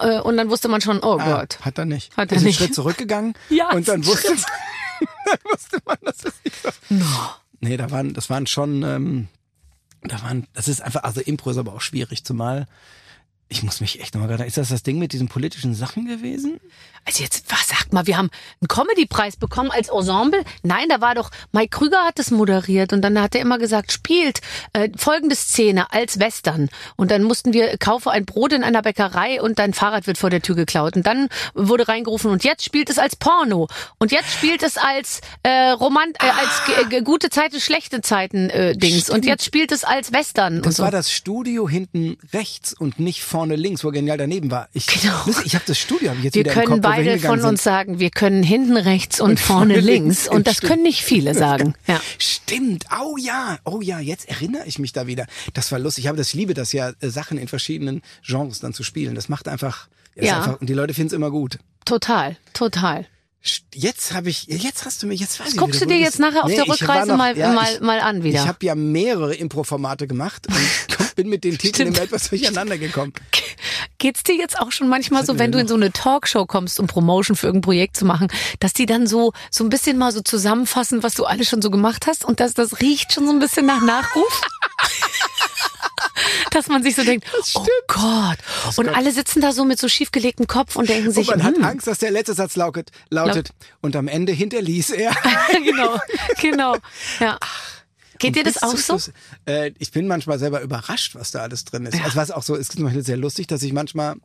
[0.00, 1.58] Äh, Und dann wusste man schon, oh Ah, Gott.
[1.62, 2.16] hat er nicht.
[2.16, 2.58] Hat er ist einen nicht.
[2.58, 3.34] Schritt zurückgegangen.
[3.48, 4.38] Ja, Und dann wusste, man,
[5.24, 6.70] dann wusste man, dass das nicht so.
[7.60, 9.28] Nee, da waren, das waren schon, ähm,
[10.02, 12.66] da waren, das ist einfach, also Impro ist aber auch schwierig, zumal,
[13.52, 16.58] ich muss mich echt nochmal gerade, ist das das Ding mit diesen politischen Sachen gewesen?
[17.04, 20.44] Also jetzt, was sagt mal, wir haben einen Comedy-Preis bekommen als Ensemble?
[20.62, 23.90] Nein, da war doch, Mike Krüger hat das moderiert und dann hat er immer gesagt,
[23.90, 24.40] spielt
[24.74, 26.68] äh, folgende Szene als Western.
[26.96, 30.30] Und dann mussten wir, kaufe ein Brot in einer Bäckerei und dein Fahrrad wird vor
[30.30, 30.94] der Tür geklaut.
[30.94, 33.66] Und dann wurde reingerufen und jetzt spielt es als Porno.
[33.98, 38.76] Und jetzt spielt es als äh, Roman, äh, als g- gute Zeiten, schlechte Zeiten äh,
[38.76, 39.10] Dings.
[39.10, 40.58] Und jetzt spielt es als Western.
[40.58, 40.82] und Das so.
[40.84, 44.68] war das Studio hinten rechts und nicht vorne links, wo genial daneben war.
[44.72, 45.14] Ich, Genau.
[45.44, 47.40] Ich habe das Studio hab ich jetzt Wir wieder können im Kopf, wir beide hingegangen
[47.40, 47.72] von uns sind.
[47.72, 50.28] sagen, wir können hinten rechts und, vorne, links.
[50.28, 50.70] Und das Stimmt.
[50.70, 51.74] können nicht viele sagen.
[51.86, 52.00] Ja.
[52.18, 52.84] Stimmt.
[53.02, 53.58] Oh ja.
[53.64, 55.26] Oh ja, jetzt erinnere ich mich da wieder.
[55.54, 56.04] Das war lustig.
[56.04, 59.14] Ich habe das, ich liebe das ja, äh, Sachen in verschiedenen Genres dann zu spielen.
[59.14, 60.36] Das macht einfach, Ja.
[60.38, 61.58] einfach und die Leute finden es immer gut.
[61.84, 63.06] Total, total.
[63.74, 66.00] Jetzt habe ich, jetzt hast du mich, jetzt weiß Das ich guckst wieder, du dir
[66.04, 68.42] jetzt nachher auf Nee, der Rückreise noch- mal, ja, mal, ich, mal an wieder.
[68.42, 73.14] Ich habe ja mehrere Impro-Formate gemacht und bin mit den Titeln immer etwas durcheinander gekommen.
[73.96, 76.86] Geht's dir jetzt auch schon manchmal so, wenn du in so eine Talkshow kommst, um
[76.86, 80.20] Promotion für irgendein Projekt zu machen, dass die dann so, so ein bisschen mal so
[80.20, 83.38] zusammenfassen, was du alles schon so gemacht hast und dass das riecht schon so ein
[83.38, 84.42] bisschen nach Nachruf?
[86.50, 88.38] Dass man sich so denkt, oh Gott.
[88.76, 88.96] Und Gott.
[88.96, 91.64] alle sitzen da so mit so schiefgelegtem Kopf und denken Und sich, man hat hm,
[91.64, 95.12] Angst, dass der letzte Satz lautet, lautet und am Ende hinterließ er.
[95.64, 96.00] genau,
[96.40, 96.76] genau.
[97.18, 97.38] Ja.
[98.18, 98.98] Geht dir das auch so?
[98.98, 99.12] Schluss.
[99.46, 102.00] Äh, ich bin manchmal selber überrascht, was da alles drin ist.
[102.02, 104.16] Also was auch so ist, zum Beispiel sehr lustig, dass ich manchmal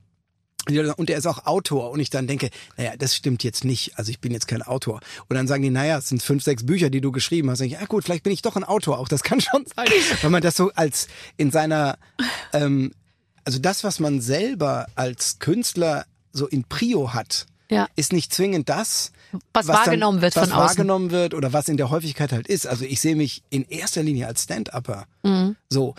[0.67, 1.91] Und er ist auch Autor.
[1.91, 3.97] Und ich dann denke, naja, das stimmt jetzt nicht.
[3.97, 4.99] Also ich bin jetzt kein Autor.
[5.29, 7.59] Und dann sagen die, naja, es sind fünf, sechs Bücher, die du geschrieben hast.
[7.61, 9.07] Und ich, ja gut, vielleicht bin ich doch ein Autor auch.
[9.07, 9.87] Das kann schon sein.
[10.21, 11.97] Weil man das so als in seiner,
[12.53, 12.91] ähm,
[13.43, 17.87] also das, was man selber als Künstler so in Prio hat, Ja.
[17.95, 19.11] ist nicht zwingend das,
[19.53, 20.67] Was wahrgenommen wird was von außen.
[20.67, 22.65] wahrgenommen wird oder was in der Häufigkeit halt ist.
[22.67, 25.05] Also ich sehe mich in erster Linie als Stand-Upper.
[25.23, 25.55] Mhm.
[25.69, 25.95] So.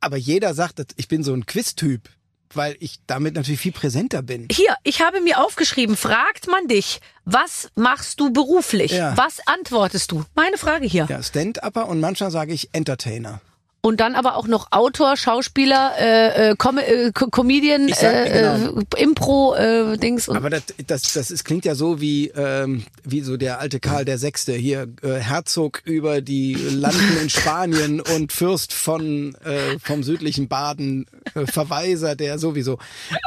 [0.00, 2.08] Aber jeder sagt, ich bin so ein Quiz-Typ,
[2.54, 4.48] weil ich damit natürlich viel präsenter bin.
[4.50, 8.92] Hier, ich habe mir aufgeschrieben, fragt man dich, was machst du beruflich?
[8.92, 9.16] Ja.
[9.16, 10.24] Was antwortest du?
[10.34, 11.06] Meine Frage hier.
[11.08, 13.40] Ja, Stand-Upper und manchmal sage ich Entertainer.
[13.80, 18.56] Und dann aber auch noch Autor, Schauspieler, äh, äh, Com äh, Co- Comedian, sag- äh,
[18.64, 18.80] genau.
[18.96, 22.82] äh, Impro, äh, Dings und Aber das, das, das ist, klingt ja so wie, ähm,
[23.04, 28.00] wie so der alte Karl der Sechste hier, äh, Herzog über die Landen in Spanien
[28.16, 32.78] und Fürst von äh, vom südlichen Baden, äh, Verweiser, der sowieso.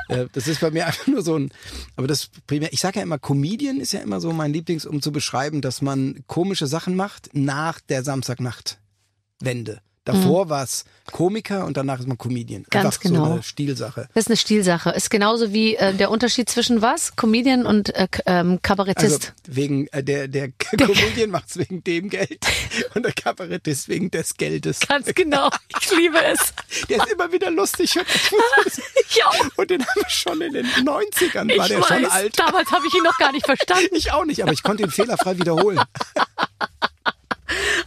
[0.09, 1.49] Äh, das ist bei mir einfach nur so ein.
[1.95, 5.01] Aber das primär, ich sage ja immer, Comedian ist ja immer so mein Lieblings, um
[5.01, 9.79] zu beschreiben, dass man komische Sachen macht nach der Samstagnacht-Wende.
[10.03, 12.65] Davor war's Komiker und danach ist man Comedian.
[12.71, 13.25] Ganz Einfach genau.
[13.25, 14.07] so eine Stilsache.
[14.15, 14.89] das ist eine Stilsache.
[14.91, 17.15] Ist genauso wie äh, der Unterschied zwischen was?
[17.15, 19.33] Comedian und äh, ähm, Also Kabarettist.
[19.47, 22.39] wegen äh, der der Comedian macht's wegen dem Geld
[22.95, 24.79] und der Kabarettist wegen des Geldes.
[24.79, 25.49] Ganz genau.
[25.79, 26.39] Ich liebe es.
[26.89, 28.05] Der ist immer wieder lustig und,
[29.09, 29.57] Ich auch.
[29.57, 31.87] und den haben wir schon in den 90ern war ich der weiß.
[31.87, 32.39] schon alt.
[32.39, 33.93] Damals habe ich ihn noch gar nicht verstanden.
[33.93, 35.79] Ich auch nicht, aber ich konnte ihn fehlerfrei wiederholen.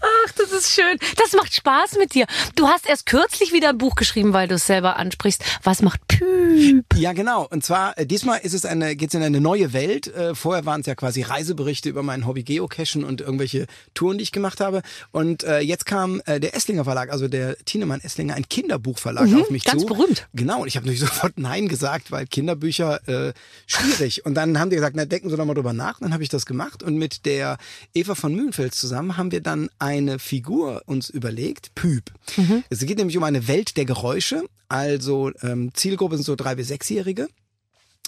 [0.00, 0.98] Ach, das ist schön.
[1.16, 2.26] Das macht Spaß mit dir.
[2.56, 5.42] Du hast erst kürzlich wieder ein Buch geschrieben, weil du es selber ansprichst.
[5.62, 6.84] Was macht Püp?
[6.96, 7.46] Ja, genau.
[7.50, 10.06] Und zwar äh, diesmal ist es eine geht's in eine neue Welt.
[10.08, 14.22] Äh, vorher waren es ja quasi Reiseberichte über mein Hobby Geocachen und irgendwelche Touren, die
[14.24, 14.82] ich gemacht habe.
[15.12, 19.50] Und äh, jetzt kam äh, der Esslinger Verlag, also der Tienemann Esslinger, ein Kinderbuchverlag auf
[19.50, 19.86] mich Mhm, ganz zu.
[19.88, 20.26] berühmt.
[20.34, 20.62] Genau.
[20.62, 23.32] Und ich habe natürlich sofort Nein gesagt, weil Kinderbücher äh,
[23.66, 24.24] schwierig.
[24.26, 26.00] Und dann haben die gesagt, na denken Sie doch mal drüber nach.
[26.00, 27.58] Dann habe ich das gemacht und mit der
[27.94, 32.12] Eva von Mühlenfels zusammen haben wir dann eine Figur uns überlegt, Püp.
[32.70, 34.44] Es geht nämlich um eine Welt der Geräusche.
[34.68, 37.28] Also ähm, Zielgruppe sind so drei bis sechsjährige.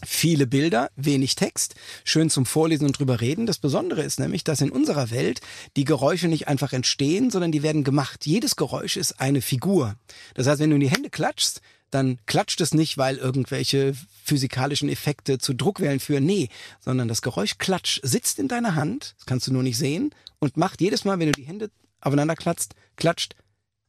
[0.05, 3.47] Viele Bilder, wenig Text, schön zum Vorlesen und drüber reden.
[3.47, 5.41] Das Besondere ist nämlich, dass in unserer Welt
[5.77, 8.27] die Geräusche nicht einfach entstehen, sondern die werden gemacht.
[8.27, 9.95] Jedes Geräusch ist eine Figur.
[10.35, 14.91] Das heißt, wenn du in die Hände klatschst, dann klatscht es nicht, weil irgendwelche physikalischen
[14.91, 16.27] Effekte zu Druckwellen führen.
[16.27, 20.11] Nee, sondern das Geräusch Klatsch sitzt in deiner Hand, das kannst du nur nicht sehen,
[20.39, 21.71] und macht jedes Mal, wenn du die Hände
[22.01, 23.35] aufeinander klatscht, klatscht,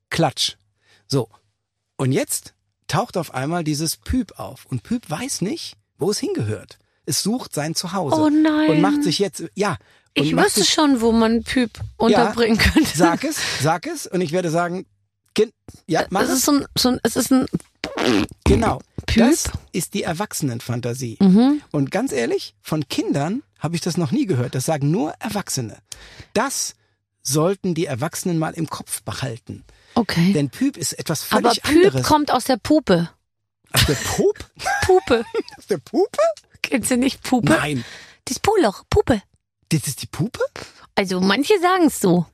[0.10, 0.55] Klatsch.
[1.07, 1.29] So.
[1.97, 2.53] Und jetzt
[2.88, 4.65] taucht auf einmal dieses Püp auf.
[4.65, 6.79] Und Püp weiß nicht, wo es hingehört.
[7.05, 8.15] Es sucht sein Zuhause.
[8.15, 8.69] Oh nein.
[8.69, 9.77] Und macht sich jetzt, ja.
[10.17, 12.97] Und Ich wüsste sich, schon, wo man Püp unterbringen könnte.
[12.97, 14.07] Sag es, sag es.
[14.07, 14.86] Und ich werde sagen,
[15.33, 15.51] gen-
[15.86, 16.38] ja, mach es es.
[16.39, 17.45] ist so ein, so ein, es ist ein,
[18.46, 18.76] Genau.
[18.80, 18.82] Mhm.
[19.20, 21.17] Das ist die Erwachsenenfantasie.
[21.72, 24.54] Und ganz ehrlich, von Kindern habe ich das noch nie gehört.
[24.56, 25.78] Das sagen nur Erwachsene.
[26.34, 26.76] Das
[27.24, 29.65] sollten die Erwachsenen mal im Kopf behalten.
[29.96, 30.34] okay.
[30.34, 32.06] Denn Püp ist etwas Aber völlig Püp anderes.
[32.08, 33.10] kommt aus der Pupe.
[33.74, 34.38] Aus der Pup?
[34.86, 35.26] Pupe.
[35.58, 36.17] Aus der Pupe?
[36.62, 37.50] Kennst du nicht Pupe?
[37.52, 37.84] Nein.
[38.26, 39.22] Das Puloch, Pupe.
[39.70, 40.39] Das ist die Pupe?
[40.96, 42.26] Also manche sagen es so.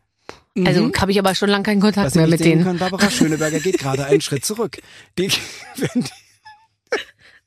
[0.66, 2.06] Also habe ich aber schon lange keinen Kontakt Mhm.
[2.06, 2.64] Was mehr mit denen.
[2.64, 4.78] können, Barbara Schöneberger geht gerade einen Schritt zurück.
[5.18, 6.04] Die, die,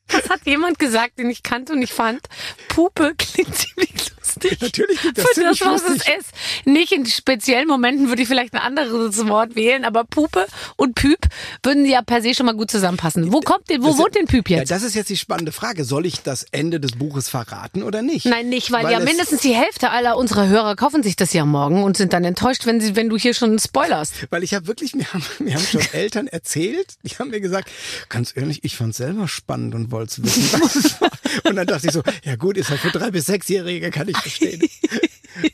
[0.07, 2.27] Das hat jemand gesagt, den ich kannte und ich fand,
[2.69, 3.93] Pupe klingt ziemlich
[4.35, 4.61] lustig.
[4.61, 6.13] natürlich geht das Für das, was es lustig.
[6.19, 6.29] ist.
[6.65, 11.19] Nicht in speziellen Momenten würde ich vielleicht ein anderes Wort wählen, aber Pupe und Püp
[11.63, 13.31] würden ja per se schon mal gut zusammenpassen.
[13.31, 14.71] Wo kommt denn, wo Das- wohnt denn Püp Ja, jetzt?
[14.71, 15.83] das ist jetzt die spannende Frage.
[15.83, 18.25] Soll ich das Ende des Buches verraten oder nicht?
[18.25, 21.45] Nein, nicht, weil, ja es- mindestens die Hälfte aller unserer Hörer kaufen sich das ja
[21.45, 24.13] morgen und sind dann enttäuscht, wenn sie, wenn du hier schon spoilerst.
[24.29, 27.69] Weil ich habe wirklich, mir haben, mir haben schon Eltern erzählt, die haben mir gesagt,
[28.09, 31.09] ganz ehrlich, ich fand's selber spannend und wollte wissen, was es war.
[31.43, 34.17] Und dann dachte ich so, ja gut, ist halt für drei bis sechsjährige, kann ich
[34.17, 34.61] verstehen.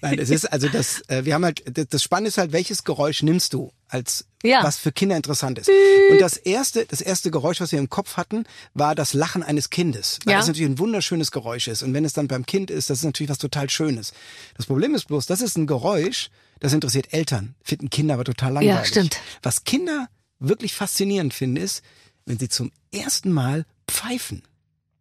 [0.02, 3.22] Nein, es ist also das, äh, wir haben halt, das- Spannende ist halt, welches Geräusch
[3.22, 4.64] nimmst du als Ja.
[4.64, 5.70] was für Kinder interessant ist.
[6.10, 9.70] Und das erste, das erste Geräusch, was wir im Kopf hatten, war das Lachen eines
[9.70, 10.20] Kindes.
[10.24, 10.38] Weil Ja.
[10.40, 11.84] das natürlich ein wunderschönes Geräusch ist.
[11.84, 14.14] Und wenn es dann beim Kind ist, das ist natürlich was total Schönes.
[14.56, 16.30] Das Problem ist bloß, das ist ein Geräusch,
[16.62, 18.88] das interessiert Eltern, finden Kinder aber total langweilig.
[18.88, 19.18] stimmt.
[19.42, 20.08] Was Kinder
[20.40, 21.82] wirklich faszinierend finden, ist,
[22.26, 24.44] wenn sie zum ersten Mal pfeifen.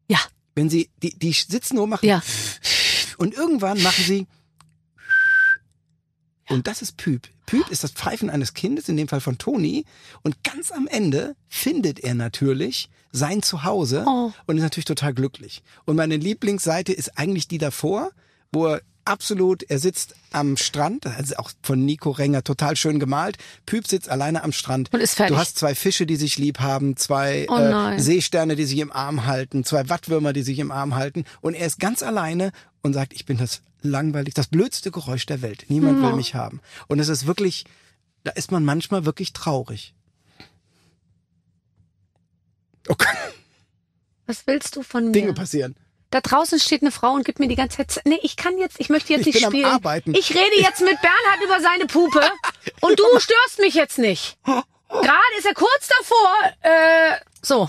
[0.09, 0.19] Ja,
[0.55, 2.23] Wenn sie, die, die sitzen nur machen ja.
[3.19, 4.27] und irgendwann machen sie
[6.49, 7.29] und das ist Püp.
[7.47, 9.85] Püp ist das Pfeifen eines Kindes, in dem Fall von Toni.
[10.23, 14.33] Und ganz am Ende findet er natürlich sein Zuhause Oh.
[14.47, 15.63] und ist natürlich total glücklich.
[15.87, 18.11] Und meine Lieblingsseite ist eigentlich die davor,
[18.53, 23.39] wo er absolut, er sitzt am Strand, also auch von Nico Renger total schön gemalt.
[23.67, 24.93] Püp sitzt alleine am Strand.
[24.93, 25.35] Und ist fertig.
[25.35, 27.99] Du hast zwei Fische, die sich lieb haben, zwei Oh äh.
[27.99, 31.25] Seesterne, die sich im Arm halten, zwei Wattwürmer, die sich im Arm halten.
[31.41, 35.43] Und er ist ganz alleine und sagt, ich bin das langweilig, das blödste Geräusch der
[35.43, 35.65] Welt.
[35.69, 36.07] Niemand Oh.
[36.09, 36.61] will mich haben.
[36.89, 37.65] Und es ist wirklich,
[38.25, 39.95] da ist man manchmal wirklich traurig.
[42.89, 43.07] Okay,
[44.27, 45.13] Was willst du von mir?
[45.13, 45.77] Dinge passieren.
[46.13, 47.91] Da draußen steht eine Frau und gibt mir die ganze Zeit.
[47.91, 49.65] Ze- Nee, ich kann jetzt, ich möchte jetzt Ich nicht bin am spielen.
[49.65, 50.15] Arbeiten.
[50.15, 52.21] Ich rede jetzt mit Bernhard über seine Pupe
[52.81, 54.37] und du störst mich jetzt nicht.
[54.45, 56.37] Gerade ist er kurz davor.
[56.61, 57.69] Äh, so.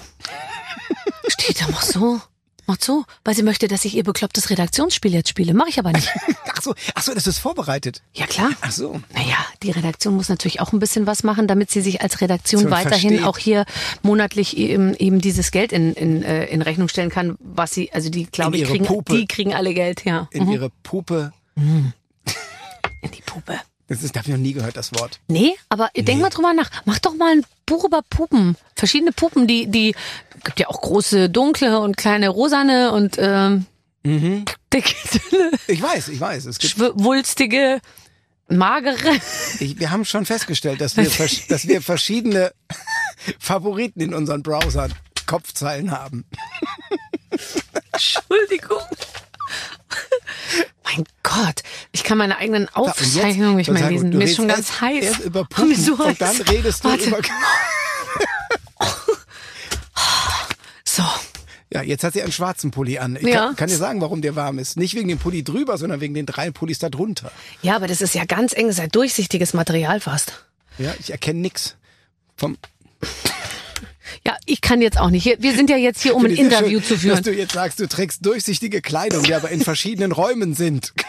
[1.30, 2.22] Steht da, mach so.
[2.66, 3.04] Mach so.
[3.24, 5.54] Weil sie möchte, dass ich ihr beklopptes Redaktionsspiel jetzt spiele.
[5.54, 6.10] Mache ich aber nicht.
[6.56, 8.02] Ach so, ach so, das ist vorbereitet.
[8.14, 8.52] Ja, klar.
[8.62, 9.02] Ach so.
[9.14, 12.62] Naja, die Redaktion muss natürlich auch ein bisschen was machen, damit sie sich als Redaktion
[12.64, 13.24] So, weiterhin versteht.
[13.28, 13.66] auch hier
[14.02, 18.10] monatlich eben, eben dieses Geld in, in, äh, in Rechnung stellen kann, was sie, also
[18.10, 19.18] die, glaube ich, kriegen, Puppe.
[19.18, 20.30] die kriegen alle Geld, ja.
[20.32, 20.52] In Mhm.
[20.52, 21.34] ihre Puppe.
[21.56, 23.60] In die Puppe.
[23.88, 25.20] Das ist, habe ich noch nie gehört, das Wort.
[25.28, 26.70] Nee, aber denk mal drüber nach.
[26.86, 28.56] Mach doch mal ein Buch über Puppen.
[28.76, 29.96] Verschiedene Puppen, die, die,
[30.44, 33.66] gibt ja auch große, dunkle und kleine rosane und, ähm,
[34.06, 34.44] Mhm.
[34.74, 34.94] dicke,
[35.32, 36.46] dünne, Ich weiß, ich weiß.
[36.46, 37.80] Es gibt, schwulstige,
[38.50, 39.12] magere.
[39.60, 41.06] ich, wir haben schon festgestellt, dass wir,
[41.48, 42.52] dass wir verschiedene
[43.40, 44.94] Favoriten in unseren Browsern,
[45.26, 46.26] Kopfzeilen haben.
[47.94, 48.82] Entschuldigung.
[50.84, 54.10] Mein Gott, ich kann meine eigenen Aufzeichnungen nicht mehr lesen.
[54.10, 55.20] Mir ist schon ganz heiß.
[55.20, 57.04] Über Puppen so und dann redest du Warte.
[57.06, 57.20] über...
[60.86, 61.04] So,
[61.72, 63.16] Ja, jetzt hat sie einen schwarzen Pulli an.
[63.16, 63.48] Ich Ja.
[63.48, 64.78] kann, kann dir sagen, warum der warm ist.
[64.78, 67.32] Nicht wegen dem Pulli drüber, sondern wegen den drei Pullis da drunter.
[67.64, 70.46] ja, aber das ist ja ganz eng, ist ja durchsichtiges Material fast.
[70.78, 71.76] Ja, ich erkenne nix.
[72.38, 72.58] Vom,
[74.26, 75.24] Ja, ich kann jetzt auch nicht.
[75.24, 77.16] Hier- Wir sind ja jetzt hier, um ein Interview schön, zu führen.
[77.18, 80.94] Dass du jetzt sagst, du trägst durchsichtige Kleidung, die aber in verschiedenen Räumen sind.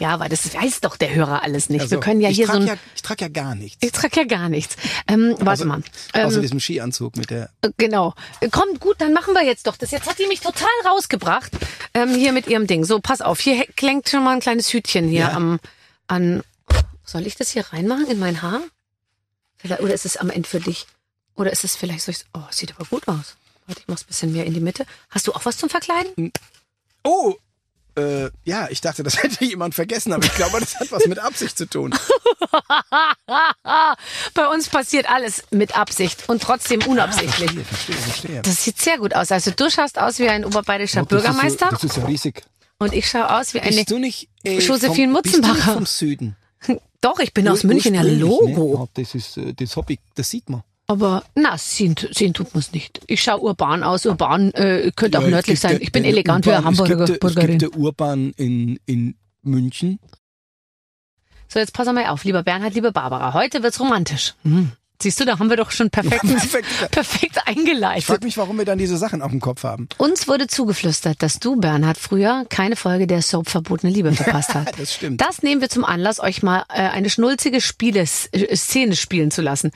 [0.00, 1.82] Ja, aber das weiß doch der Hörer alles nicht.
[1.82, 2.66] Also, Wir können ja hier so ein.
[2.66, 3.78] ja, ich trage ja gar nichts.
[3.80, 4.76] ich trage ja gar nichts.
[5.06, 5.82] Ähm, warte Außer- mal.
[6.12, 7.50] Außer Ähm, diesem Skianzug mit der.
[7.62, 8.14] äh, genau.
[8.40, 9.90] Äh, Komm, gut, dann machen wir jetzt doch das.
[9.92, 11.52] Jetzt hat die mich total rausgebracht.
[11.94, 12.84] Ähm, hier mit ihrem Ding.
[12.84, 13.40] So, pass auf.
[13.40, 15.32] Hier klingt schon mal ein kleines Hütchen hier Ja.
[15.32, 15.60] am,
[16.08, 16.42] an.
[17.04, 18.60] Soll ich das hier reinmachen in mein Haar?
[19.64, 20.86] Vielleicht, oder ist es am Ende für dich?
[21.36, 23.36] Oder ist es vielleicht, ich, oh, sieht aber gut aus.
[23.66, 24.84] Warte, ich mach's ein bisschen mehr in die Mitte.
[25.08, 26.32] Hast du auch was zum Verkleiden?
[27.02, 27.32] Oh!
[27.96, 31.18] Äh, ja, ich dachte, das hätte jemand vergessen, aber ich glaube, das hat was mit
[31.18, 31.94] Absicht zu tun.
[34.34, 37.52] Bei uns passiert alles mit Absicht und trotzdem unabsichtlich.
[37.52, 38.42] Verstehe, verstehe, verstehe.
[38.42, 39.32] Das sieht sehr gut aus.
[39.32, 42.42] Also du schaust aus wie ein oberbayerischer Bürgermeister Das ist, so, das ist ja riesig.
[42.78, 43.76] und ich schaue aus wie eine.
[43.76, 45.72] Bist du nicht äh, Josephine vom, bist du nicht Mutzenbacher.
[45.74, 46.36] vom Süden?
[47.04, 48.78] Doch, ich bin aus München, ja Ursprünglich, Logo.
[48.82, 48.88] Ne?
[48.94, 50.62] Das ist äh, das Hobby, das sieht man.
[50.86, 53.00] Aber na, sehen, sehen tut man's nicht.
[53.06, 54.04] Ich schaue urban aus.
[54.06, 55.78] Urban äh, könnte auch Ja, es nördlich sein.
[55.80, 57.58] Ich bin elegant wie eine es Hamburger gibt, der- Es Bürgerin.
[57.58, 59.98] gibt der Urban in, in München.
[61.48, 63.32] So, jetzt pass mal auf, lieber Bernhard, liebe Barbara.
[63.34, 64.34] Heute wird's romantisch.
[64.42, 64.72] Hm.
[65.04, 66.90] Siehst du, da haben wir doch schon perfekt, Perfekt.
[66.90, 68.04] perfekt Ich eingeleitet.
[68.04, 69.86] frage mich, warum wir dann diese Sachen auf dem Kopf haben.
[69.98, 74.80] Uns wurde zugeflüstert, dass du, Bernhard, früher keine Folge der Soap Verbotene Liebe verpasst hast.
[74.80, 75.20] Das stimmt.
[75.20, 79.42] Das nehmen wir zum Anlass, euch mal äh, eine schnulzige Spieles, äh, Szene spielen zu
[79.42, 79.72] lassen.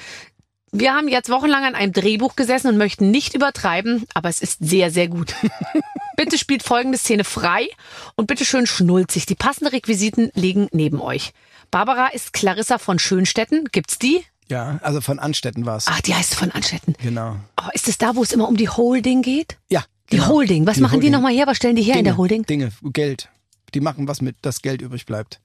[0.72, 4.60] Wir haben jetzt wochenlang an einem Drehbuch gesessen und möchten nicht übertreiben, aber es ist
[4.60, 5.34] sehr, sehr gut.
[6.16, 7.68] bitte spielt folgende Szene frei
[8.16, 9.26] und bitte schön schnulzig.
[9.26, 11.32] Die passenden Requisiten liegen neben euch.
[11.70, 13.66] Barbara ist Clarissa von Schönstetten.
[13.72, 14.24] Gibt's die?
[14.50, 15.86] Ja, also von Anstetten war es.
[15.88, 16.94] Ach, die heißt von Anstetten.
[17.02, 17.36] Genau.
[17.60, 19.58] Oh, ist es da, wo es immer um die Holding geht?
[19.68, 19.84] Ja.
[20.10, 20.28] Die genau.
[20.28, 20.66] Holding.
[20.66, 21.12] Was Die machen die Holding.
[21.12, 21.46] nochmal her?
[21.46, 22.44] Was stellen die her in der Holding?
[22.44, 23.28] Dinge, Geld.
[23.74, 25.40] Die machen was mit, das Geld übrig bleibt.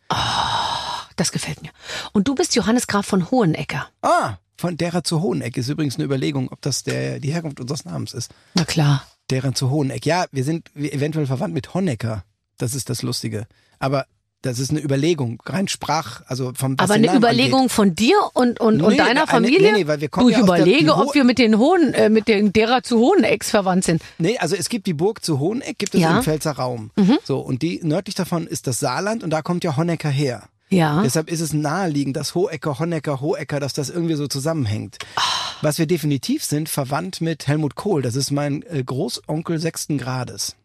[1.16, 1.72] Das gefällt mir.
[2.14, 3.90] Und du bist Johannes Graf von Hohenecker.
[4.02, 7.86] Ah, von derer zu Hoheneck ist übrigens eine Überlegung, ob das der, die Herkunft unseres
[7.86, 8.32] Namens ist.
[8.54, 9.06] Na klar.
[9.30, 10.06] Deren zu Hoheneck.
[10.06, 12.24] Ja, wir sind eventuell verwandt mit Honecker.
[12.58, 13.48] Das ist das Lustige.
[13.80, 14.06] Aber
[14.44, 18.60] das ist eine Überlegung, rein Sprach, also vom was Aber eine Überlegung von dir und,
[18.60, 19.72] und, und Nee, deiner eine- Familie?
[19.72, 21.58] nee, nee, weil wir kommen du, ich ja der- überlege, Ho- ob wir mit den
[21.58, 24.02] Hohen, äh, mit den derer zu Hohenecks verwandt sind.
[24.02, 24.14] Angeht.
[24.20, 26.12] Nee, also es gibt die Burg zu Hoheneck, gibt es Ja.
[26.12, 26.18] Mhm.
[26.18, 26.92] im Pfälzer Raum.
[27.24, 30.44] So, und die nördlich davon ist das Saarland und da kommt ja Honecker her.
[30.70, 31.02] Ja.
[31.04, 34.98] Deshalb ist es naheliegend, dass Hohecker, Honecker, Hohecker, dass das irgendwie so zusammenhängt.
[35.16, 35.22] Ah.
[35.62, 38.02] Was wir definitiv sind, verwandt mit Helmut Kohl.
[38.02, 40.56] Das ist mein äh, Großonkel sechsten Grades.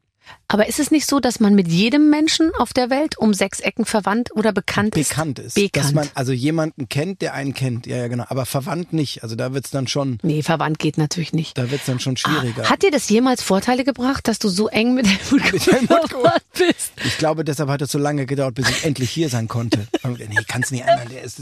[0.50, 3.60] Aber ist es nicht so, dass man mit jedem Menschen auf der Welt um sechs
[3.60, 5.10] Ecken verwandt oder bekannt ist?
[5.10, 5.54] Bekannt ist.
[5.56, 5.76] Bekannt.
[5.76, 7.86] Dass man also jemanden kennt, der einen kennt.
[7.86, 8.24] Ja, ja, genau.
[8.28, 9.22] Aber verwandt nicht.
[9.22, 11.58] Also da wird's dann schon, nee, verwandt geht natürlich nicht.
[11.58, 12.64] da wird's dann schon schwieriger.
[12.70, 16.08] Hat dir das jemals Vorteile gebracht, dass du so eng mit Helmut Kohl Helmut Kohl.
[16.22, 16.92] verwandt bist?
[17.04, 19.86] Ich glaube, deshalb hat es so lange gedauert, bis ich endlich hier sein konnte.
[20.18, 21.08] Nee, kann's nicht ändern.
[21.12, 21.38] Der ist,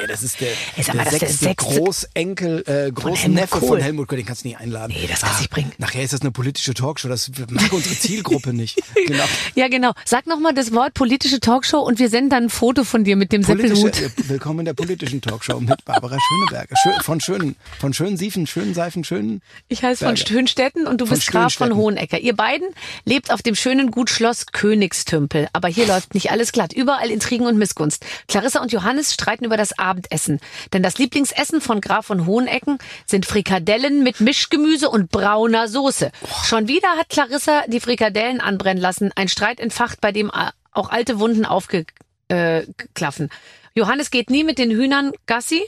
[0.00, 0.48] ey, das ist der,
[0.94, 3.78] mal, der ist der sechste sechste- Großenkel, äh, Großneffe von.
[3.80, 4.16] Helmut Kohl.
[4.18, 4.94] Den kannst du nicht einladen.
[4.96, 5.72] Nee, das kannst du nicht bringen.
[5.78, 7.08] Nachher ist das eine politische Talkshow.
[7.08, 8.78] Das mag unsere Zielgruppe Zielgruppe nicht.
[9.06, 9.24] Genau.
[9.54, 9.92] Ja, genau.
[10.04, 13.30] Sag nochmal das Wort politische Talkshow und wir senden dann ein Foto von dir mit
[13.30, 14.00] dem Seppelhut.
[14.00, 16.74] äh, willkommen in der politischen Talkshow mit Barbara Schöneberger.
[16.82, 19.42] Schön, von schönen, von schönen Siefen, schönen Seifen, schönen.
[19.68, 20.16] Ich heiße von.
[20.16, 21.76] Schönstetten und du Von bist Graf von.
[21.76, 22.18] Hohenecker.
[22.18, 22.66] Ihr beiden
[23.04, 25.46] lebt auf dem schönen Gut Schloss Königstümpel.
[25.52, 26.72] Aber hier läuft nicht alles glatt.
[26.72, 28.04] Überall Intrigen und Missgunst.
[28.26, 30.40] Clarissa und Johannes streiten über das Abendessen.
[30.72, 36.10] Denn das Lieblingsessen von Graf von Hohenecken sind Frikadellen mit Mischgemüse und brauner Soße.
[36.44, 39.12] Schon wieder hat Clarissa die Frikadellen anbrennen lassen.
[39.14, 43.26] Ein Streit entfacht, bei dem äh, auch alte Wunden aufgeklaffen.
[43.26, 43.28] Äh.
[43.74, 45.62] Johannes geht nie mit den Hühnern Gassi.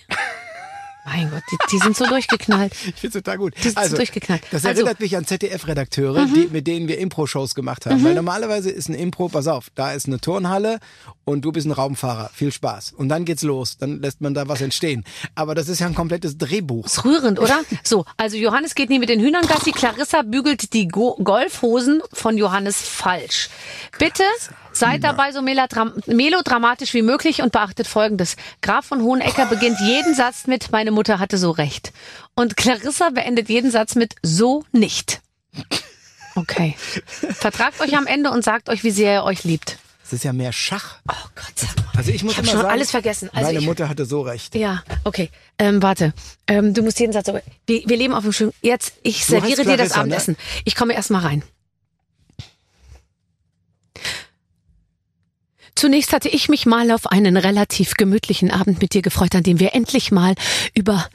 [1.08, 2.72] Mein Gott, die, die sind so durchgeknallt.
[2.88, 3.54] Ich finde total gut.
[3.64, 4.42] ist durchgeknallt.
[4.50, 4.86] Das Also- Mhm.
[4.86, 8.02] erinnert mich an ZDF-Redakteure, die, mit denen wir Impro-Shows gemacht haben.
[8.04, 10.78] Weil normalerweise ist ein Impro, pass auf, da ist eine Turnhalle
[11.24, 12.30] und du bist ein Raumfahrer.
[12.34, 12.92] Viel Spaß.
[12.92, 13.76] Und dann geht's los.
[13.78, 15.04] Dann lässt man da was entstehen.
[15.34, 16.86] Aber das ist ja ein komplettes Drehbuch.
[16.86, 17.60] Ist rührend, oder?
[17.84, 22.36] So, also Johannes geht nie mit den Hühnern Gassi, Clarissa bügelt die Go Golfhosen von
[22.36, 23.48] Johannes falsch.
[23.98, 24.24] Bitte
[24.78, 28.36] seid dabei so melodram melodramatisch wie möglich und beachtet Folgendes.
[28.62, 31.92] Graf von Hohenecker beginnt jeden Satz mit Meine Mutter hatte so recht.
[32.34, 35.20] Und Clarissa beendet jeden Satz mit So nicht.
[36.34, 36.76] Okay.
[37.04, 39.78] Vertragt euch am Ende und sagt euch, wie sehr er euch liebt.
[40.04, 41.00] Es ist ja mehr Schach.
[41.06, 41.84] Oh Gott, sag mal.
[41.94, 43.28] Also ich muss ich immer schon sagen, alles vergessen.
[43.32, 44.54] Also meine ich, Mutter hatte so recht.
[44.54, 45.28] Ja, okay.
[45.58, 46.14] Ähm, warte.
[46.46, 47.26] Ähm, du musst jeden Satz.
[47.26, 48.52] Wir, wir leben auf dem schönen.
[48.62, 49.96] Jetzt, ich serviere dir das ne?
[49.96, 50.36] Abendessen.
[50.64, 51.42] Ich komme erst mal rein.
[55.78, 59.60] Zunächst hatte ich mich mal auf einen relativ gemütlichen Abend mit dir gefreut, an dem
[59.60, 60.34] wir endlich mal
[60.74, 61.08] über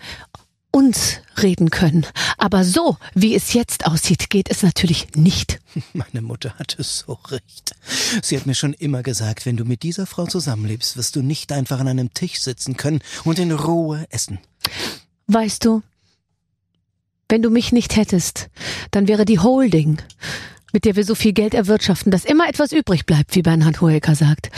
[0.71, 2.05] uns reden können.
[2.37, 5.59] Aber so, wie es jetzt aussieht, geht es natürlich nicht.
[5.93, 7.75] Meine Mutter hatte so recht.
[8.21, 11.51] Sie hat mir schon immer gesagt, wenn du mit dieser Frau zusammenlebst, wirst du nicht
[11.51, 14.39] einfach an einem Tisch sitzen können und in Ruhe essen.
[15.27, 15.83] Weißt du,
[17.27, 18.47] wenn du mich nicht hättest,
[18.91, 19.97] dann wäre die Holding,
[20.73, 24.15] mit der wir so viel Geld erwirtschaften, dass immer etwas übrig bleibt, wie Bernhard Hoeker
[24.15, 24.49] sagt,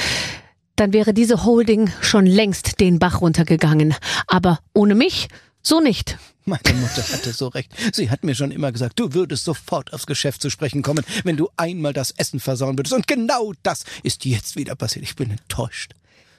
[0.75, 3.93] dann wäre diese Holding schon längst den Bach runtergegangen.
[4.27, 5.27] Aber ohne mich
[5.61, 6.17] so nicht.
[6.45, 7.71] Meine Mutter hatte so recht.
[7.93, 11.37] Sie hat mir schon immer gesagt, du würdest sofort aufs Geschäft zu sprechen kommen, wenn
[11.37, 12.93] du einmal das Essen versauen würdest.
[12.93, 15.03] Und genau das ist jetzt wieder passiert.
[15.03, 15.93] Ich bin enttäuscht.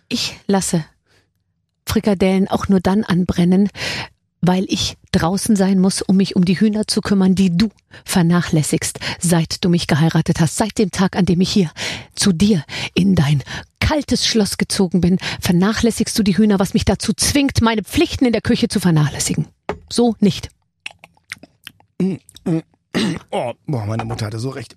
[0.08, 0.84] Ich lasse
[1.86, 3.68] Frikadellen auch nur dann anbrennen,
[4.40, 7.70] weil ich draußen sein muss, um mich um die Hühner zu kümmern, die du
[8.04, 10.56] vernachlässigst, seit du mich geheiratet hast.
[10.56, 11.70] Seit dem Tag, an dem ich hier
[12.14, 13.42] zu dir in dein
[13.80, 18.32] kaltes Schloss gezogen bin, vernachlässigst du die Hühner, was mich dazu zwingt, meine Pflichten in
[18.32, 19.46] der Küche zu vernachlässigen.
[19.88, 20.50] So nicht.
[23.30, 24.76] Oh, boah, meine Mutter hatte so recht.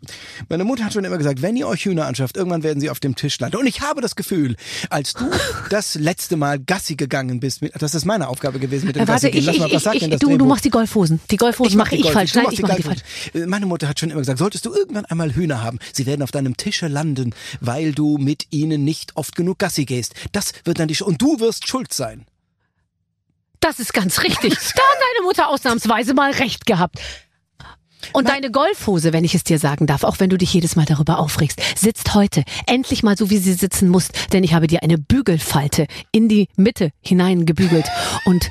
[0.50, 3.00] Meine Mutter hat schon immer gesagt, wenn ihr euch Hühner anschafft, irgendwann werden sie auf
[3.00, 3.58] dem Tisch landen.
[3.58, 4.56] Und ich habe das Gefühl,
[4.90, 5.30] als du
[5.70, 9.08] das letzte Mal Gassi gegangen bist, mit, das ist meine Aufgabe gewesen mit dem Äh,
[9.08, 9.40] warte, Gassi gehen.
[9.42, 11.20] ich, Lass ich, mal, was ich, sagt ich, denn das du, du machst die Golfhosen.
[11.32, 12.32] Die Golfhosen mach mache ich Golf- falsch.
[12.34, 13.00] du Nein, ich mache die falsch.
[13.48, 16.32] Meine Mutter hat schon immer gesagt, solltest du irgendwann einmal Hühner haben, sie werden auf
[16.32, 20.14] deinem Tische landen, weil du mit ihnen nicht oft genug Gassi gehst.
[20.32, 22.26] Das wird dann die Sch und du wirst schuld sein.
[23.62, 24.54] Das ist ganz richtig.
[24.76, 27.00] Da hat deine Mutter ausnahmsweise mal recht gehabt.
[28.14, 30.86] Und deine Golfhose, wenn ich es dir sagen darf, auch wenn du dich jedes Mal
[30.86, 34.84] darüber aufregst, sitzt heute endlich mal so, wie sie sitzen muss, denn ich habe dir
[34.84, 37.86] eine Bügelfalte in die Mitte hineingebügelt.
[38.26, 38.50] Und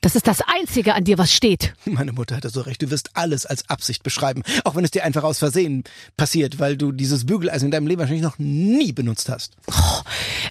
[0.00, 1.74] das ist das Einzige an dir, was steht.
[1.84, 5.04] Meine Mutter hatte so recht, du wirst alles als Absicht beschreiben, auch wenn es dir
[5.04, 5.84] einfach aus Versehen
[6.16, 9.56] passiert, weil du dieses Bügeleisen in deinem Leben wahrscheinlich noch nie benutzt hast.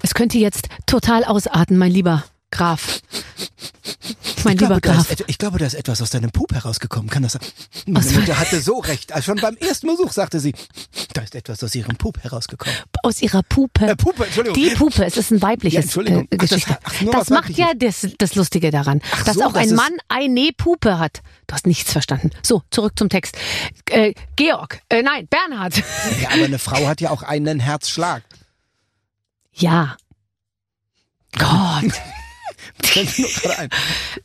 [0.04, 3.02] Es könnte jetzt total ausarten, mein lieber Graf.
[4.46, 5.12] Mein Ich lieber glaube, Graf.
[5.12, 7.10] ist, ich glaube, da ist etwas aus deinem Pup herausgekommen.
[7.10, 7.42] Kann das sein?
[7.86, 9.12] Meine Mutter hatte so recht.
[9.12, 10.54] Also schon beim ersten Besuch sagte sie,
[11.14, 12.74] da ist etwas aus ihrem Pup herausgekommen.
[13.04, 13.86] Aus ihrer Pupe.
[13.88, 14.62] Äh, Pupe, Entschuldigung.
[14.64, 16.24] Die Puppe, es ist ein Ja, weibliches Entschuldigung.
[16.24, 16.78] äh, Ach, das Geschichte.
[16.84, 17.58] ach, das macht Weibliches.
[17.58, 21.22] ja das, das Lustige daran, dass so, auch ein Mann eine Puppe hat.
[21.48, 22.30] Du hast nichts verstanden.
[22.44, 23.38] So, zurück zum Text.
[23.90, 25.76] Äh, Georg, äh, nein, Bernhard.
[26.22, 28.24] Ja, aber eine Frau hat ja auch einen Herzschlag.
[29.54, 29.98] ja.
[31.38, 31.92] Gott.
[32.84, 33.74] Fällt.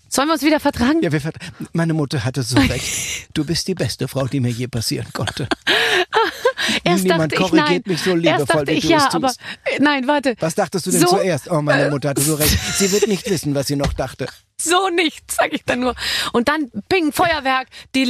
[0.09, 1.01] Sollen wir uns wieder vertragen?
[1.03, 1.33] Ja, wir ver
[1.73, 3.29] Meine Mutter hatte so recht.
[3.35, 5.49] Du bist die beste Frau, die mir je passieren konnte.
[6.85, 9.15] Erst Niemand dachte korrigiert ich, mich so liebevoll, wie du ich, ja, es tust.
[9.15, 9.33] Aber,
[9.65, 10.37] äh, nein, warte.
[10.39, 11.51] Was dachtest du denn so, zuerst?
[11.51, 12.57] Oh, meine äh, Mutter hatte so recht.
[12.77, 14.27] Sie wird nicht wissen, was sie noch dachte.
[14.61, 15.97] So nicht, sag ich dann nur.
[16.33, 17.67] Und dann Ping, Feuerwerk.
[17.93, 18.05] Wie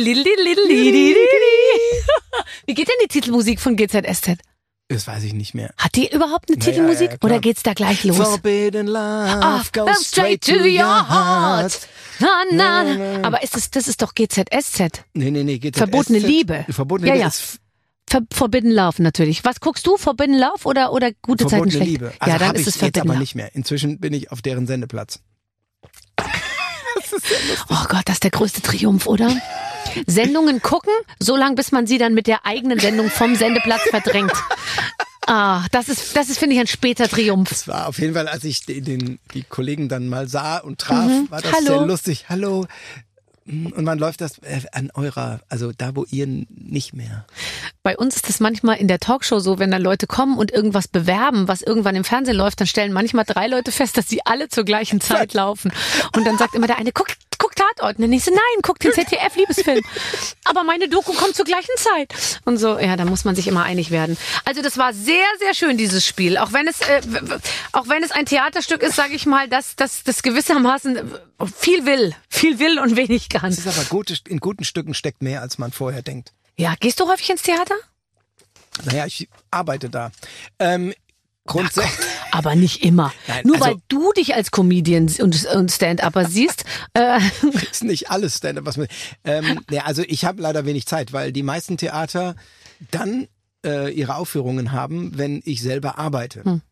[2.74, 4.36] geht denn die Titelmusik von GZSZ?
[4.92, 5.72] Das weiß ich nicht mehr.
[5.78, 7.10] Hat die überhaupt eine ja, Titelmusik?
[7.12, 7.16] ja.
[7.22, 8.16] Oder geht's da gleich los?
[8.16, 11.88] Forbidden love Ah, goes straight to your heart.
[12.20, 13.26] Na, na, na.
[13.26, 15.04] Aber ist es, das ist doch GZSZ.
[15.14, 15.58] Nee, nee, nee.
[15.58, 15.78] GZSZ.
[15.78, 16.64] Verbotene Liebe.
[16.68, 17.28] Verbotene Ja, Liebe ja.
[17.28, 17.58] ist
[18.08, 19.44] Ver Forbidden Love natürlich.
[19.44, 19.96] Was guckst du?
[19.96, 21.90] Forbidden Love oder, oder gute Zeiten verbotene schlecht?
[21.90, 22.12] Liebe.
[22.18, 23.20] Also ja, dann ist es jetzt Forbidden aber Love.
[23.20, 23.54] nicht mehr.
[23.54, 25.20] Inzwischen bin ich auf deren Sendeplatz.
[27.68, 29.28] Oh Gott, das ist der größte Triumph, oder?
[30.06, 34.32] Sendungen gucken, so lange bis man sie dann mit der eigenen Sendung vom Sendeplatz verdrängt.
[35.26, 37.48] Ah, das ist, das ist, finde ich, ein später Triumph.
[37.48, 40.80] Das war auf jeden Fall, als ich den, den die Kollegen dann mal sah und
[40.80, 41.30] traf, Mhm.
[41.30, 41.78] war das Hallo.
[41.78, 42.24] sehr lustig.
[42.28, 42.66] Hallo.
[43.44, 47.24] Und man läuft das äh, an eurer, also da, wo ihr nicht mehr.
[47.82, 50.86] Bei uns ist es manchmal in der Talkshow so, wenn da Leute kommen und irgendwas
[50.86, 54.48] bewerben, was irgendwann im Fernsehen läuft, dann stellen manchmal drei Leute fest, dass sie alle
[54.48, 55.72] zur gleichen Zeit laufen.
[56.16, 57.08] Und dann sagt immer der eine, guck,
[57.38, 57.96] guck Tatort.
[57.96, 59.82] Und der nächste, nein, guck den ZDF-Liebesfilm.
[60.44, 62.40] Aber meine Doku kommt zur gleichen Zeit.
[62.44, 64.16] Und so, ja, da muss man sich immer einig werden.
[64.44, 66.38] Also das war sehr, sehr schön, dieses Spiel.
[66.38, 67.00] Auch wenn es, äh,
[67.72, 71.12] auch wenn es ein Theaterstück ist, sage ich mal, dass das, das gewissermaßen
[71.56, 72.14] viel will.
[72.28, 73.50] Viel will und wenig kann.
[73.50, 76.32] Es ist aber gute, in guten Stücken steckt mehr, als man vorher denkt.
[76.56, 77.74] Ja, gehst du häufig ins Theater?
[78.84, 80.10] Naja, ich arbeite da.
[80.58, 80.94] Ähm,
[81.46, 82.06] grundsätzlich.
[82.32, 83.12] Aber nicht immer.
[83.28, 86.64] Nein, Nur also- weil du dich als Comedian und, und Stand-Upper siehst.
[86.94, 87.20] Äh,
[87.70, 88.88] ist nicht alles Stand-up, was man.
[89.24, 92.34] Ähm, ja, also ich habe leider wenig Zeit, weil die meisten Theater
[92.90, 93.28] dann
[93.64, 96.44] äh, ihre Aufführungen haben, wenn ich selber arbeite.
[96.44, 96.62] Hm.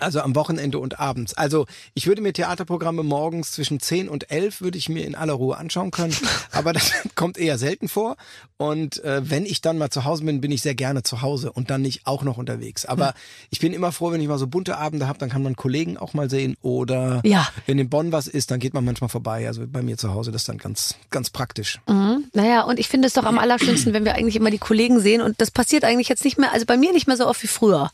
[0.00, 1.34] Also am Wochenende und abends.
[1.34, 5.34] Also ich würde mir Theaterprogramme morgens zwischen 10 und 11 würde ich mir in aller
[5.34, 6.14] Ruhe anschauen können.
[6.52, 8.16] Aber das kommt eher selten vor.
[8.56, 11.52] Und äh, wenn ich dann mal zu Hause bin, bin ich sehr gerne zu Hause
[11.52, 12.84] und dann nicht auch noch unterwegs.
[12.84, 13.14] Aber
[13.50, 15.96] ich bin immer froh, wenn ich mal so bunte Abende habe, dann kann man Kollegen
[15.96, 16.56] auch mal sehen.
[16.62, 17.48] Oder Ja.
[17.66, 19.46] wenn in Bonn was ist, dann geht man manchmal vorbei.
[19.46, 21.80] Also bei mir zu Hause, das ist dann ganz, ganz praktisch.
[21.88, 22.24] mhm.
[22.32, 25.20] Naja, und ich finde es doch am allerschönsten, wenn wir eigentlich immer die Kollegen sehen.
[25.22, 27.46] Und das passiert eigentlich jetzt nicht mehr, also bei mir nicht mehr so oft wie
[27.48, 27.90] früher.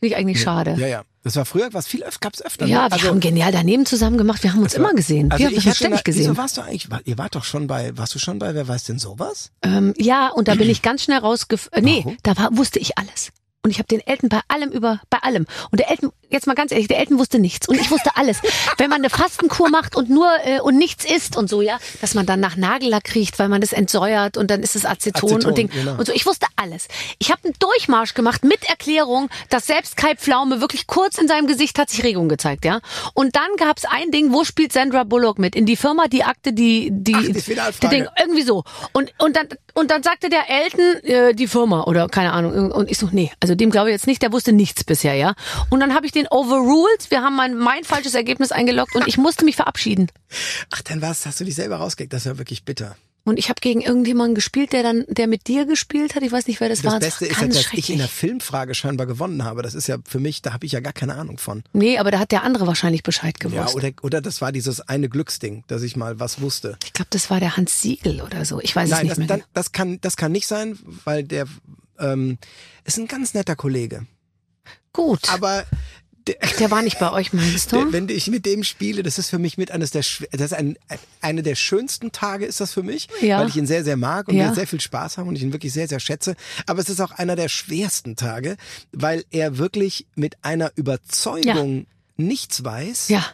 [0.00, 0.74] Finde ich eigentlich schade.
[0.78, 1.02] Ja, ja.
[1.22, 2.64] Das war früher, was viel öfter, gab's öfter.
[2.64, 2.96] Ja, ne?
[3.02, 4.42] wir haben genial daneben zusammen gemacht.
[4.42, 5.30] Wir haben uns immer gesehen.
[5.30, 6.22] Also wir haben uns ständig gesehen.
[6.22, 6.90] Wieso warst du eigentlich?
[6.90, 9.50] war- Ihr wart doch schon bei, warst du schon bei, wer weiß denn sowas?
[9.62, 11.68] Ähm, ja, und da bin ich ganz schnell rausgef...
[11.72, 13.32] Äh, nee, da war, wusste ich alles.
[13.62, 15.46] Und ich habe den Elton bei allem über, bei allem.
[15.70, 17.68] Und der Elton, jetzt mal ganz ehrlich, der Elton wusste nichts.
[17.68, 18.38] Und ich wusste alles.
[18.78, 22.14] Wenn man eine Fastenkur macht und nur äh, und nichts isst und so, ja, dass
[22.14, 25.50] man dann nach Nagellack riecht, weil man das entsäuert und dann ist es Aceton, Aceton,
[25.50, 25.68] und Ding.
[25.68, 25.98] genau.
[25.98, 26.88] Und so, ich wusste alles.
[27.18, 31.46] Ich habe einen Durchmarsch gemacht mit Erklärung, dass selbst Kai Pflaume wirklich kurz in seinem
[31.46, 32.80] Gesicht hat sich Regung gezeigt, ja.
[33.12, 35.54] Und dann gab's ein Ding, wo spielt Sandra Bullock mit?
[35.54, 37.32] In die Firma, die Akte, die, die, Ach, die
[37.82, 38.64] die Ding, irgendwie so.
[38.92, 42.72] Und, und dann, und dann sagte der Elton, äh, die Firma oder keine Ahnung.
[42.72, 45.34] Und ich so, nee, also dem glaube ich jetzt nicht, der wusste nichts bisher, ja.
[45.68, 49.18] Und dann habe ich den overruled, wir haben mein, mein falsches Ergebnis eingeloggt und ich
[49.18, 50.08] musste mich verabschieden.
[50.70, 52.12] Ach, dann war's, hast du dich selber rausgekriegt.
[52.12, 52.96] Das ja wirklich bitter.
[53.30, 56.22] Und ich habe gegen irgendjemanden gespielt, der dann, der mit dir gespielt hat.
[56.22, 57.00] Ich weiß nicht, wer das, Das war.
[57.00, 58.08] Beste war ist ja, ganz dass ich in der.
[58.08, 59.62] Filmfrage scheinbar gewonnen habe.
[59.62, 61.62] Das ist ja für mich, da habe ich ja gar keine Ahnung von.
[61.72, 63.74] Nee, aber da hat der andere wahrscheinlich Bescheid Ja, gewusst.
[63.74, 66.76] oder, oder das war dieses eine Glücksding, dass ich mal was wusste.
[66.84, 68.60] ich glaube, das war der Hans Siegel oder so.
[68.60, 69.26] Ich weiß es Nein, nicht das, mehr.
[69.28, 71.46] dann, das, kann, das kann nicht sein, weil der
[71.98, 72.38] ähm,
[72.84, 74.06] ist ein ganz netter Kollege.
[74.92, 75.64] Gut, Aber
[76.40, 77.76] der, der war nicht bei euch, meinst du?
[77.76, 80.02] Der, wenn ich mit dem spiele, das ist für mich mit eines der
[80.32, 80.76] das ist ein,
[81.20, 83.40] eine der schönsten Tage ist das für mich, Ja.
[83.40, 84.48] weil ich ihn sehr sehr mag und Ja.
[84.48, 86.34] wir sehr viel Spaß haben und ich ihn wirklich sehr sehr schätze.
[86.66, 88.56] Aber es ist auch einer der schwersten Tage,
[88.92, 93.24] weil er wirklich mit einer Überzeugung nichts weiß, ja.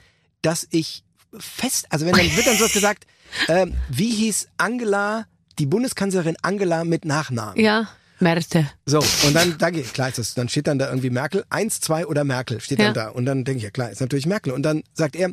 [0.42, 1.03] dass ich
[1.38, 3.07] fest, also wenn dann wird dann sowas gesagt,
[3.49, 5.26] ähm, wie hieß Angela,
[5.59, 7.59] die Bundeskanzlerin Angela mit Nachnamen?
[7.62, 7.88] Ja,
[8.19, 8.71] Merte.
[8.87, 11.81] So, und dann, da geht, klar ist das, dann steht dann da irgendwie Merkel, eins,
[11.81, 12.87] zwei oder Merkel steht Ja.
[12.87, 13.09] dann da.
[13.09, 14.53] Und dann denke ich, ja klar, ist natürlich Merkel.
[14.53, 15.31] Und dann sagt er,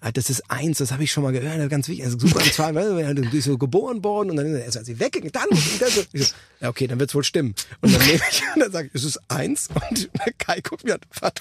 [0.00, 2.52] ah, das ist eins, das habe ich schon mal gehört, ganz wichtig, also super, und
[2.52, 5.44] zwei, du bist so geboren worden und dann ist er sie weggegangen, dann,
[5.80, 7.54] dann so, ich so, ja okay, dann wird's wohl stimmen.
[7.80, 10.94] Und dann nehme ich, und dann sage ich, es ist eins und Kai guckt mir
[10.94, 11.32] an, was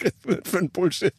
[0.43, 1.13] für ein Bullshit.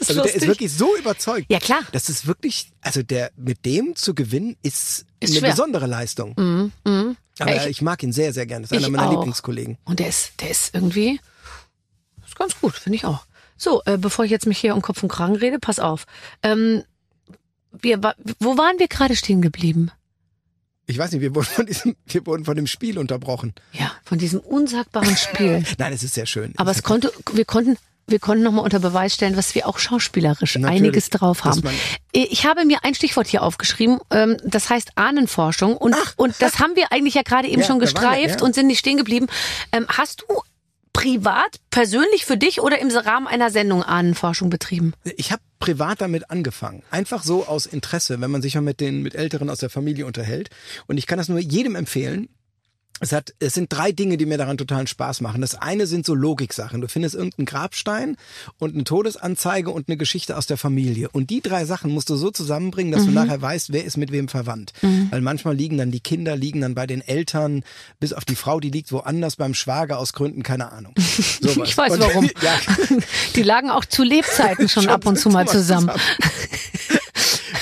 [0.00, 0.48] also der ist lustig.
[0.48, 1.46] wirklich so überzeugt.
[1.48, 1.80] Ja, klar.
[1.92, 5.50] Das ist wirklich, also der, mit dem zu gewinnen, ist, Ist eine schwer.
[5.50, 6.34] besondere Leistung.
[7.38, 8.66] Aber Ja, ich- ich, mag ihn sehr, sehr gerne.
[8.66, 9.12] Das ist einer meiner auch.
[9.14, 9.78] Lieblingskollegen.
[9.84, 11.20] Und der ist, der ist irgendwie,
[12.26, 13.26] ist ganz gut, finde ich auch.
[13.56, 16.06] So, äh, bevor ich jetzt mich hier um Kopf und Kragen rede, pass auf.
[16.42, 16.82] Ähm,
[17.72, 18.00] wir,
[18.40, 19.90] wo waren wir gerade stehen geblieben?
[20.86, 23.54] Ich weiß nicht, wir wurden von diesem, wir wurden von dem Spiel unterbrochen.
[23.72, 25.64] Ja, von diesem unsagbaren Spiel.
[25.78, 26.52] Nein, es ist sehr schön.
[26.58, 27.76] Aber es konnte, wir konnten,
[28.08, 31.60] wir konnten nochmal unter Beweis stellen, was wir auch schauspielerisch Natürlich, einiges drauf haben.
[31.64, 31.74] man-
[32.12, 36.76] Ich habe mir ein Stichwort hier aufgeschrieben, ähm, das heißt Ahnenforschung und, und das haben
[36.76, 38.46] wir eigentlich ja gerade eben Ja, schon waren wir, gestreift ja.
[38.46, 39.26] und sind nicht stehen geblieben.
[39.72, 40.40] Ähm, hast du
[40.92, 44.94] privat, persönlich für dich oder im Rahmen einer Sendung Ahnenforschung betrieben?
[45.16, 46.82] Ich habe privat damit angefangen.
[46.90, 50.06] Einfach so aus Interesse, wenn man sich mal mit den mit Älteren aus der Familie
[50.06, 50.48] unterhält.
[50.86, 52.28] Und ich kann das nur jedem empfehlen.
[53.00, 55.42] Es hat, es sind drei Dinge, die mir daran totalen Spaß machen.
[55.42, 56.80] Das eine sind so Logiksachen.
[56.80, 58.16] Du findest irgendeinen Grabstein
[58.58, 61.10] und eine Todesanzeige und eine Geschichte aus der Familie.
[61.10, 64.12] Und die drei Sachen musst du so zusammenbringen, dass du nachher weißt, wer ist mit
[64.12, 64.72] wem verwandt.
[65.10, 67.64] Weil manchmal liegen dann die Kinder, liegen dann bei den Eltern,
[68.00, 70.94] bis auf die Frau, die liegt woanders beim Schwager aus Gründen, keine Ahnung.
[71.40, 71.68] Sowas.
[71.68, 72.30] Ich weiß Und- warum.
[72.42, 72.58] ja,
[73.34, 75.90] Die lagen auch zu Lebzeiten schon, Schon ab und zu mal zusammen.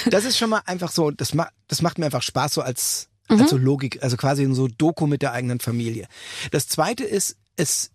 [0.06, 3.08] Das ist schon mal einfach so, das, ma das macht mir einfach Spaß so als,
[3.28, 6.08] Also Logik, also quasi so Doku mit der eigenen Familie.
[6.50, 7.90] Das zweite ist, es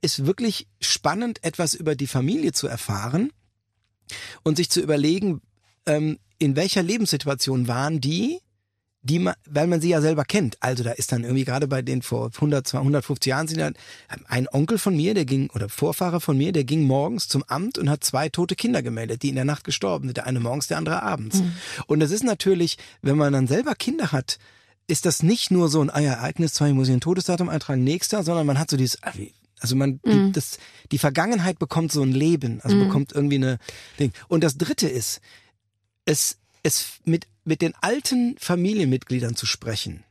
[0.00, 3.32] ist wirklich spannend, etwas über die Familie zu erfahren
[4.42, 5.42] und sich zu überlegen,
[5.86, 8.40] ähm, in welcher Lebenssituation waren die,
[9.08, 10.56] die man, weil man sie ja selber kennt.
[10.60, 13.70] Also da ist dann irgendwie gerade bei den vor 100, 200, 150 Jahren sind ja
[14.26, 17.78] ein Onkel von mir, der ging, oder Vorfahrer von mir, der ging morgens zum Amt
[17.78, 20.16] und hat zwei tote Kinder gemeldet, die in der Nacht gestorben sind.
[20.16, 21.40] Der eine morgens, der andere abends.
[21.40, 21.52] Mhm.
[21.86, 24.38] Und das ist natürlich, wenn man dann selber Kinder hat,
[24.86, 28.22] ist das nicht nur so ein ah, Ereignis, zwar muss ich ein Todesdatum eintragen, nächster,
[28.22, 29.12] sondern man hat so dieses, ah,
[29.60, 30.32] also man, die, mhm.
[30.32, 30.58] das,
[30.92, 32.84] die Vergangenheit bekommt so ein Leben, also mhm.
[32.86, 33.58] bekommt irgendwie eine
[33.98, 34.12] Ding.
[34.28, 35.20] Und das dritte ist,
[36.04, 40.04] es, es mit, mit den alten Familienmitgliedern zu sprechen,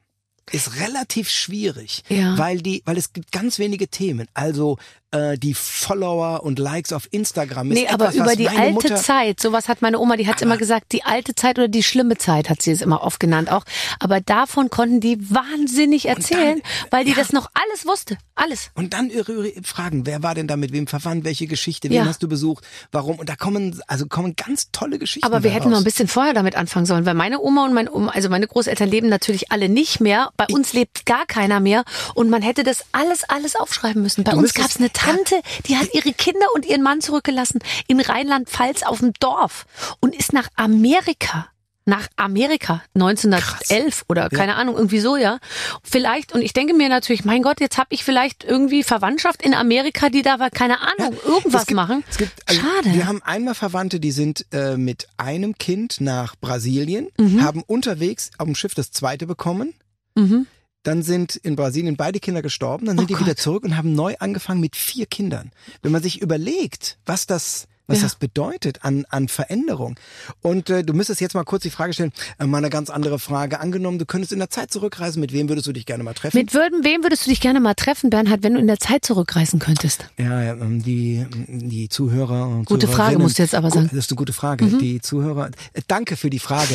[0.51, 2.38] ist relativ schwierig, ja.
[2.38, 4.27] weil die, weil es gibt ganz wenige Themen.
[4.33, 4.77] Also
[5.12, 7.72] äh, die Follower und Likes auf Instagram.
[7.72, 10.41] Ist nee, aber etwas, über die alte Mutter Zeit, sowas hat meine Oma, die hat
[10.41, 13.51] immer gesagt, die alte Zeit oder die schlimme Zeit hat sie es immer oft genannt
[13.51, 13.64] auch.
[13.99, 17.18] Aber davon konnten die wahnsinnig erzählen, dann, weil die ja.
[17.18, 18.18] das noch alles wusste.
[18.36, 18.70] Alles.
[18.76, 22.05] Und dann ihre Fragen, wer war denn da mit wem verwandt, welche Geschichte, wen ja.
[22.05, 23.18] hast du besucht, warum?
[23.18, 25.26] Und da kommen, also kommen ganz tolle Geschichten.
[25.26, 27.89] Aber wir hätten noch ein bisschen vorher damit anfangen sollen, weil meine Oma und mein
[27.89, 30.30] Oma, also meine Großeltern leben natürlich alle nicht mehr.
[30.38, 31.84] Bei uns lebt gar keiner mehr.
[32.14, 34.24] Und man hätte das alles, alles aufschreiben müssen.
[34.24, 38.00] Bei uns gab es eine Tante, die hat ihre Kinder und ihren Mann zurückgelassen in
[38.00, 39.66] Rheinland-Pfalz auf dem Dorf
[40.00, 41.48] und ist nach Amerika
[41.86, 44.04] nach Amerika 1911 Krass.
[44.10, 44.58] oder keine ja.
[44.58, 45.39] Ahnung irgendwie so ja
[45.84, 49.54] vielleicht und ich denke mir natürlich mein Gott jetzt habe ich vielleicht irgendwie Verwandtschaft in
[49.54, 53.56] Amerika die da keine Ahnung ja, irgendwas gibt, machen gibt, also schade wir haben einmal
[53.56, 57.41] Verwandte die sind äh, mit einem Kind nach Brasilien mhm.
[57.41, 59.74] haben unterwegs auf dem Schiff das zweite bekommen
[60.16, 60.45] mhm.
[60.88, 63.23] Dann sind in Brasilien beide Kinder gestorben, dann sind oh die Gott.
[63.23, 65.51] wieder zurück und haben neu angefangen mit vier Kindern.
[65.81, 68.03] Wenn man sich überlegt, was das was ja.
[68.03, 69.97] das bedeutet an, an Veränderung.
[70.41, 73.17] Und äh, du müsstest jetzt mal kurz die Frage stellen, äh, mal eine ganz andere
[73.17, 73.61] Frage.
[73.61, 76.38] Angenommen, du könntest in der Zeit zurückreisen, mit wem würdest du dich gerne mal treffen?
[76.38, 79.05] Mit würden, wem würdest du dich gerne mal treffen, Bernhard, wenn du in der Zeit
[79.05, 80.09] zurückreisen könntest?
[80.17, 83.89] Ja, ja ähm, die, die Zuhörer und Gute Frage musst du jetzt aber sagen.
[83.89, 84.65] Das ist eine gute Frage.
[84.65, 84.79] Mhm.
[84.79, 86.73] Die Zuhörer, äh, danke für die Frage.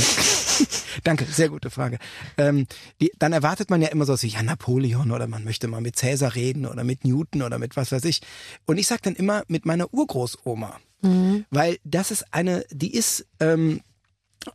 [1.04, 1.98] Danke, sehr gute Frage.
[2.36, 2.66] Ähm,
[3.00, 6.34] die, dann erwartet man ja immer so, ja, Napoleon oder man möchte mal mit Cäsar
[6.34, 8.20] reden oder mit Newton oder mit was weiß ich.
[8.66, 10.78] Und ich sag dann immer mit meiner Urgroßoma.
[11.02, 11.44] Mhm.
[11.50, 13.80] Weil das ist eine, die ist ähm,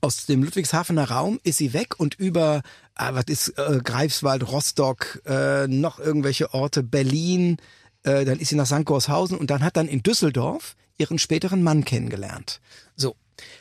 [0.02, 2.62] aus dem Ludwigshafener Raum ist sie weg und über,
[2.96, 7.58] ah, was ist äh, Greifswald, Rostock, äh, noch irgendwelche Orte, Berlin,
[8.04, 8.86] äh, dann ist sie nach St.
[8.86, 12.60] Gorshausen und dann hat dann in Düsseldorf ihren späteren Mann kennengelernt.
[12.96, 13.16] So.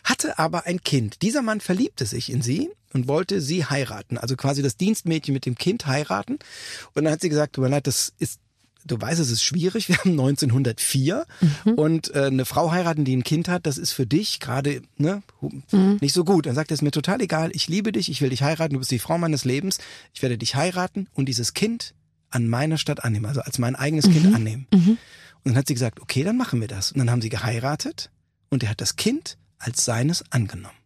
[0.05, 1.23] Hatte aber ein Kind.
[1.23, 5.47] Dieser Mann verliebte sich in sie und wollte sie heiraten, also quasi das Dienstmädchen mit
[5.47, 6.39] dem Kind heiraten.
[6.95, 8.41] Und dann hat sie gesagt, tut mir leid, das ist
[8.87, 9.89] du weißt, es ist schwierig.
[9.89, 11.27] Wir haben 1904
[11.65, 11.73] mhm.
[11.75, 15.23] und äh, eine Frau heiraten, die ein Kind hat, das ist für dich gerade ne,
[15.41, 15.99] mhm.
[16.01, 16.47] nicht so gut.
[16.47, 18.79] Dann sagt er, es mir total egal, ich liebe dich, ich will dich heiraten, du
[18.79, 19.79] bist die Frau meines Lebens,
[20.15, 21.95] ich werde dich heiraten und dieses Kind
[22.31, 24.13] an meiner Stadt annehmen, also als mein eigenes mhm.
[24.13, 24.67] Kind annehmen.
[24.73, 24.99] Mhm.
[25.45, 26.93] Und dann hat sie gesagt, okay, dann machen wir das.
[26.93, 28.11] Und dann haben sie geheiratet
[28.51, 30.77] und er hat das Kind als seines angenommen.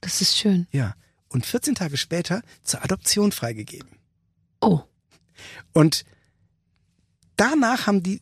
[0.00, 0.66] Das ist schön.
[0.70, 0.94] Ja.
[1.28, 3.88] Und 14 Tage später zur Adoption freigegeben.
[4.60, 4.80] Oh.
[5.72, 6.04] Und
[7.36, 8.20] danach haben die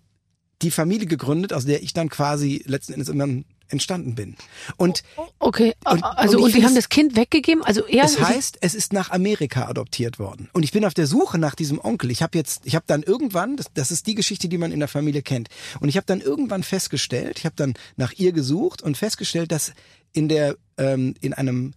[0.62, 3.26] die Familie gegründet, aus der ich dann quasi letzten Endes immer
[3.72, 4.36] entstanden bin.
[4.76, 5.02] Und
[5.38, 8.74] okay, und, also und, und die haben das Kind weggegeben, also er Das heißt, es
[8.74, 10.48] ist nach Amerika adoptiert worden.
[10.52, 12.10] Und ich bin auf der Suche nach diesem Onkel.
[12.10, 14.78] Ich habe jetzt ich habe dann irgendwann, das, das ist die Geschichte, die man in
[14.78, 15.48] der Familie kennt.
[15.80, 19.72] Und ich habe dann irgendwann festgestellt, ich habe dann nach ihr gesucht und festgestellt, dass
[20.12, 21.74] in der ähm, in einem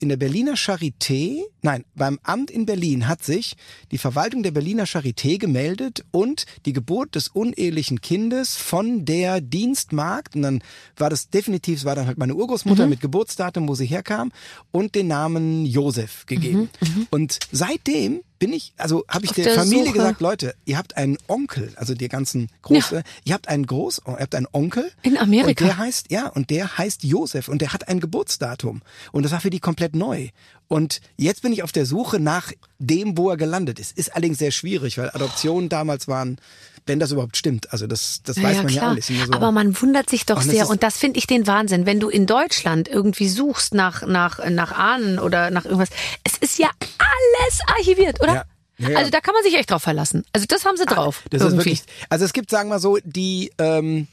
[0.00, 3.54] in der Berliner Charité, nein, beim Amt in Berlin hat sich
[3.90, 10.36] die Verwaltung der Berliner Charité gemeldet und die Geburt des unehelichen Kindes von der Dienstmagd,
[10.36, 10.62] und dann
[10.96, 12.90] war das definitiv, es war dann halt meine Urgroßmutter mhm.
[12.90, 14.32] mit Geburtsdatum, wo sie herkam,
[14.72, 16.68] und den Namen Josef gegeben.
[16.80, 17.06] Mhm, mhm.
[17.10, 19.98] und seitdem bin ich, also habe ich der, der Familie Suche.
[19.98, 23.02] gesagt, Leute, ihr habt einen Onkel, also die ganzen Große, ja.
[23.24, 24.90] ihr habt einen Groß, ihr habt einen Onkel.
[25.02, 25.64] In Amerika.
[25.64, 28.82] Und der heißt, ja, und der heißt Josef und der hat ein Geburtsdatum.
[29.12, 30.28] Und das war für die komplett neu.
[30.68, 33.96] Und jetzt bin ich auf der Suche nach dem, wo er gelandet ist.
[33.96, 36.38] Ist allerdings sehr schwierig, weil Adoptionen damals waren,
[36.86, 37.72] wenn das überhaupt stimmt.
[37.72, 38.84] Also das, das weiß ja, man klar.
[38.84, 39.06] ja alles.
[39.06, 42.08] So Aber man wundert sich doch sehr und das finde ich den Wahnsinn, wenn du
[42.08, 45.90] in Deutschland irgendwie suchst nach, nach, nach Ahnen oder nach irgendwas.
[46.24, 48.34] Es ist ja alles archiviert, oder?
[48.34, 48.44] Ja.
[48.76, 48.98] Ja, ja.
[48.98, 50.24] Also da kann man sich echt drauf verlassen.
[50.32, 51.22] Also das haben sie ah, drauf.
[51.30, 51.58] das irgendwie.
[51.58, 51.82] ist wirklich.
[52.08, 54.08] Also es gibt, sagen wir so, die ähm,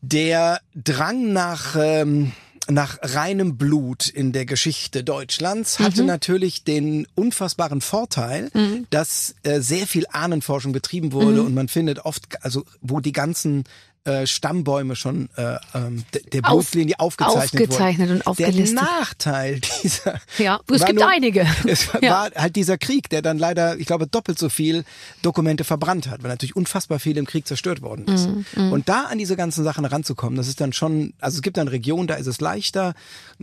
[0.00, 2.32] der Drang nach ähm,
[2.68, 6.08] nach reinem Blut in der Geschichte Deutschlands hatte mhm.
[6.08, 8.86] natürlich den unfassbaren Vorteil, mhm.
[8.90, 11.46] dass äh, sehr viel Ahnenforschung betrieben wurde mhm.
[11.46, 13.64] und man findet oft, also wo die ganzen
[14.06, 18.20] äh, Stammbäume schon äh, ähm, der Blutlinie aufgezeichnet, aufgezeichnet wurden.
[18.20, 18.78] und aufgelistet.
[18.78, 21.46] Der Nachteil dieser Ja, es gibt nur, einige.
[21.66, 22.28] Es war Ja.
[22.34, 24.84] halt dieser Krieg, der dann leider, ich glaube, doppelt so viel
[25.22, 28.28] Dokumente verbrannt hat, weil natürlich unfassbar viel im Krieg zerstört worden ist.
[28.56, 31.56] Mhm, Und da an diese ganzen Sachen ranzukommen, das ist dann schon, also es gibt
[31.56, 32.94] dann Regionen, da ist es leichter,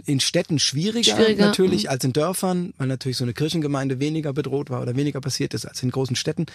[0.05, 4.69] in Städten schwieriger, Schwieriger, natürlich als in Dörfern, weil natürlich so eine Kirchengemeinde weniger bedroht
[4.69, 6.45] war oder weniger passiert ist als in großen Städten.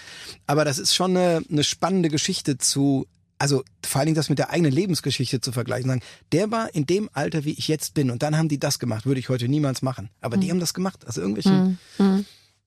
[0.47, 3.07] Aber das ist schon eine, eine spannende Geschichte zu
[3.39, 6.87] also vor allen Dingen das mit der eigenen Lebensgeschichte zu vergleichen, sagen, der war in
[6.87, 9.49] dem Alter, wie ich jetzt bin, und dann haben die das gemacht, würde ich heute
[9.49, 10.11] niemals machen.
[10.21, 10.41] Aber Mhm.
[10.41, 11.07] die haben das gemacht.
[11.07, 11.79] Also irgendwelchen,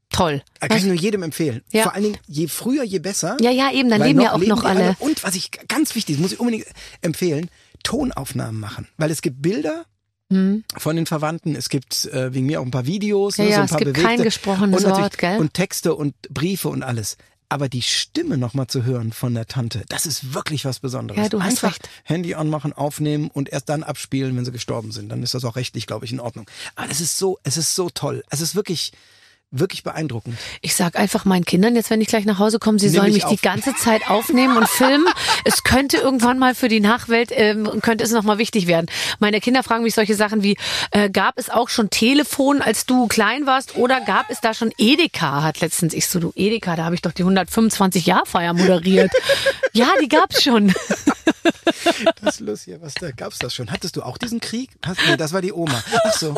[0.09, 0.41] Toll.
[0.59, 1.61] äh, kann ich nur jedem empfehlen.
[1.71, 1.83] Ja.
[1.83, 3.37] Vor allen Dingen, je früher, je besser.
[3.39, 4.95] Ja, ja, eben, dann leben ja auch noch die alle.
[4.99, 6.65] Und was ich ganz wichtig, muss ich unbedingt
[7.01, 7.49] empfehlen,
[7.83, 8.87] Tonaufnahmen machen.
[8.97, 9.85] Weil es gibt Bilder
[10.77, 13.55] von den Verwandten, es gibt äh, wegen mir auch ein paar Videos, Ja, ne, ja,
[13.57, 14.15] so ein es paar gibt bewegte.
[14.15, 15.37] kein gesprochenes und Wort, gell?
[15.37, 17.17] Und Texte und Briefe und alles.
[17.51, 21.21] Aber die Stimme nochmal zu hören von der Tante, das ist wirklich was Besonderes.
[21.21, 21.89] Ja, du hast Einfach recht.
[22.05, 25.09] Handy anmachen, aufnehmen und erst dann abspielen, wenn sie gestorben sind.
[25.09, 26.49] Dann ist das auch rechtlich, glaube ich, in Ordnung.
[26.75, 28.23] Aber es ist so, es ist so toll.
[28.29, 28.93] Es ist wirklich,
[29.51, 30.37] wirklich beeindruckend.
[30.61, 33.13] Ich sag einfach meinen Kindern jetzt, wenn ich gleich nach Hause komme, sie Nimm sollen
[33.13, 33.41] mich mich die auf.
[33.41, 35.07] ganze Zeit aufnehmen und filmen.
[35.43, 38.87] es könnte irgendwann mal für die Nachwelt, ähm, könnte es nochmal wichtig werden.
[39.19, 40.57] Meine Kinder fragen mich solche Sachen wie,
[40.91, 44.71] äh, gab es auch schon Telefon, als du klein warst oder gab es da schon
[44.77, 45.43] Edeka?
[45.43, 49.11] Hat letztens ich so, du Edeka, da habe ich doch die 125-Jahr-Feier moderiert.
[49.73, 50.73] ja, die gab's schon.
[52.21, 53.71] Das ist lustig, was da gab's das schon?
[53.71, 54.69] Hattest du auch diesen Krieg?
[54.85, 55.83] Hast, nee, das war die Oma.
[56.05, 56.35] Ach so.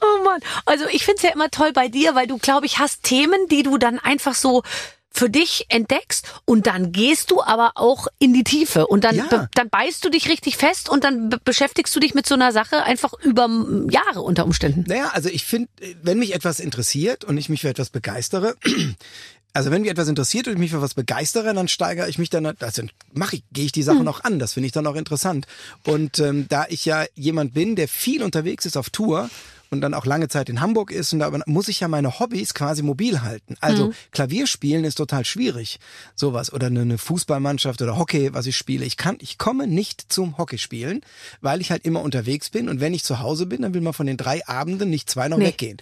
[0.00, 0.40] Oh Mann.
[0.66, 3.62] Also ich find's ja immer toll bei dir, weil du, glaube ich, hast Themen, die
[3.62, 4.62] du dann einfach so
[5.10, 9.48] für dich entdeckst und dann gehst du aber auch in die Tiefe und dann, Ja.
[9.54, 12.52] dann beißt du dich richtig fest und dann be beschäftigst du dich mit so einer
[12.52, 13.48] Sache einfach über
[13.90, 14.84] Jahre unter Umständen.
[14.88, 15.68] Naja, also ich finde,
[16.02, 18.56] wenn mich etwas interessiert und ich mich für etwas begeistere,
[19.54, 22.28] also wenn mich etwas interessiert und ich mich für was begeistere, dann steigere ich mich
[22.28, 22.82] dann, also
[23.14, 24.38] mache ich, gehe ich die Sache noch an.
[24.38, 25.46] Das finde ich dann auch interessant.
[25.86, 29.30] Und ähm, da ich ja jemand bin, der viel unterwegs ist auf Tour
[29.70, 32.54] und dann auch lange Zeit in Hamburg ist und da muss ich ja meine Hobbys
[32.54, 33.56] quasi mobil halten.
[33.60, 35.78] Also Klavierspielen ist total schwierig,
[36.14, 38.84] sowas oder eine, eine Fußballmannschaft oder Hockey, was ich spiele.
[38.84, 41.02] Ich kann, ich komme nicht zum Hockeyspielen,
[41.40, 43.92] weil ich halt immer unterwegs bin und wenn ich zu Hause bin, dann will man
[43.92, 45.46] von den drei Abenden nicht zwei noch Nee.
[45.46, 45.78] weggehen.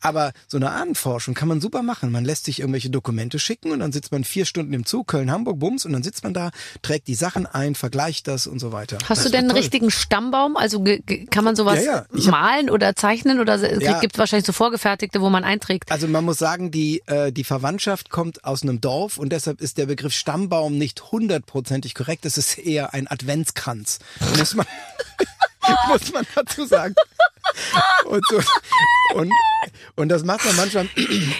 [0.00, 2.12] Aber so eine Abendforschung kann man super machen.
[2.12, 5.30] Man lässt sich irgendwelche Dokumente schicken und dann sitzt man vier Stunden im Zug Köln
[5.30, 6.50] Hamburg Bums und dann sitzt man da,
[6.82, 8.98] trägt die Sachen ein, vergleicht das und so weiter.
[9.08, 10.56] Hast Das du denn einen richtigen Stammbaum?
[10.56, 10.84] Also
[11.30, 12.30] kann man sowas Ja, ja.
[12.30, 14.00] Malen oder zeichnen oder es Ja.
[14.00, 15.90] gibt wahrscheinlich so vorgefertigte, wo man einträgt?
[15.90, 19.78] Also man muss sagen, die, äh, die Verwandtschaft kommt aus einem Dorf und deshalb ist
[19.78, 22.24] der Begriff Stammbaum nicht hundertprozentig korrekt.
[22.26, 23.98] Es ist eher ein Adventskranz.
[24.38, 24.66] Muss man,
[25.88, 26.94] muss man dazu sagen.
[28.04, 28.40] Und, so,
[29.14, 29.30] und,
[29.96, 30.88] und das macht man manchmal.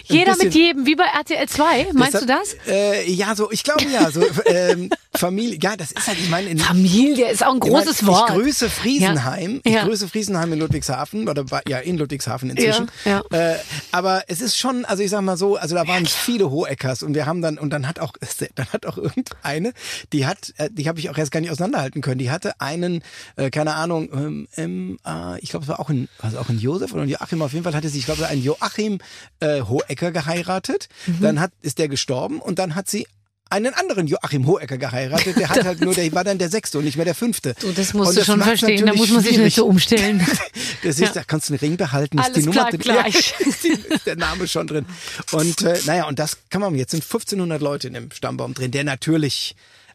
[0.04, 1.88] Jeder bisschen- mit jedem, wie bei RTL 2.
[1.92, 2.56] Meinst du das?
[2.66, 6.28] Deshalb, Äh, ja, so, ich glaube ja, so ähm, Familie, ja, das ist halt, ich
[6.28, 8.30] meine, in, Familie ist auch ein großes ich meine, Wort.
[8.30, 9.54] Ich grüße Friesenheim.
[9.54, 9.60] Ja.
[9.64, 9.84] Ich Ja.
[9.84, 12.90] grüße Friesenheim in Ludwigshafen oder ja in Ludwigshafen inzwischen.
[13.04, 13.56] Ja, Äh,
[13.92, 17.14] aber es ist schon, also ich sag mal so, also da waren viele Hoheckers und
[17.14, 18.12] wir haben dann und dann hat auch
[18.56, 19.72] dann hat auch irgendeine,
[20.12, 22.18] die hat, äh, die habe ich auch erst gar nicht auseinanderhalten können.
[22.18, 23.02] Die hatte einen,
[23.36, 26.58] äh, keine Ahnung, ähm, ähm, äh, ich glaube es war auch ein, es auch ein
[26.58, 27.42] Josef oder ein Joachim.
[27.42, 28.98] Auf jeden Fall hatte sie, ich glaube, einen Joachim
[29.40, 30.88] äh, Hohecker geheiratet.
[31.06, 31.20] Mhm.
[31.20, 33.06] Dann hat ist der gestorben und dann hat sie
[33.50, 35.36] einen anderen Joachim Hohecker geheiratet.
[35.36, 37.54] Der hat halt nur, der war dann der sechste und nicht mehr der fünfte.
[37.60, 38.86] Du, das Und musst du schon macht's verstehen.
[38.86, 39.44] Da muss man sich schwierig.
[39.44, 40.26] nicht so umstellen.
[40.84, 41.12] Das ist, Ja.
[41.12, 42.80] da kannst du einen Ring behalten, ist Alles die Nummer bleibt drin.
[42.80, 43.34] gleich.
[43.38, 44.84] Ja, ist, ist der Name schon drin.
[45.30, 48.72] Und äh, naja, und das kann man, jetzt sind 1500 Leute in dem Stammbaum drin,
[48.72, 49.54] der natürlich,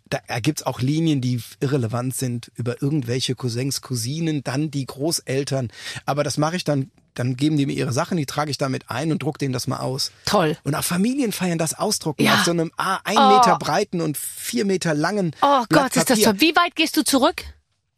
[0.10, 5.70] da gibt's auch Linien, die irrelevant sind über irgendwelche Cousins, Cousinen, dann die Großeltern.
[6.06, 8.90] Aber das mache ich dann, dann geben die mir ihre Sachen, die trage ich damit
[8.90, 10.12] ein und druck denen das mal aus.
[10.26, 10.58] Toll.
[10.64, 12.36] Und auch Familienfeiern das ausdrucken Ja.
[12.36, 13.36] auf so einem ah, ein Oh.
[13.38, 16.26] Meter breiten und vier Meter langen Oh Blatt Gott, ist das Papier.
[16.26, 16.42] toll.
[16.42, 17.44] Wie weit gehst du zurück?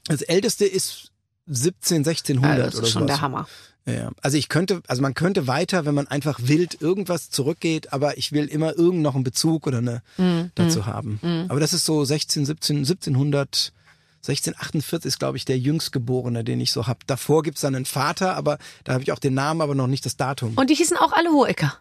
[0.05, 1.11] Das älteste ist
[1.47, 3.15] 17, 1600 Also, das oder ist schon sowas.
[3.15, 3.47] der Hammer.
[3.85, 4.11] Ja.
[4.21, 8.31] Also ich könnte, also man könnte weiter, wenn man einfach wild irgendwas zurückgeht, aber ich
[8.31, 10.51] will immer irgend noch einen Bezug oder eine Mhm.
[10.55, 11.19] dazu haben.
[11.49, 13.73] Aber das ist so 16, 17, 1700,
[14.21, 17.07] 1648 ist, glaube ich, der jüngstgeborene, den ich so hab.
[17.07, 20.05] Davor gibt's dann einen Vater, aber da habe ich auch den Namen, aber noch nicht
[20.05, 20.53] das Datum.
[20.55, 21.73] Und die hießen auch alle Hohecker.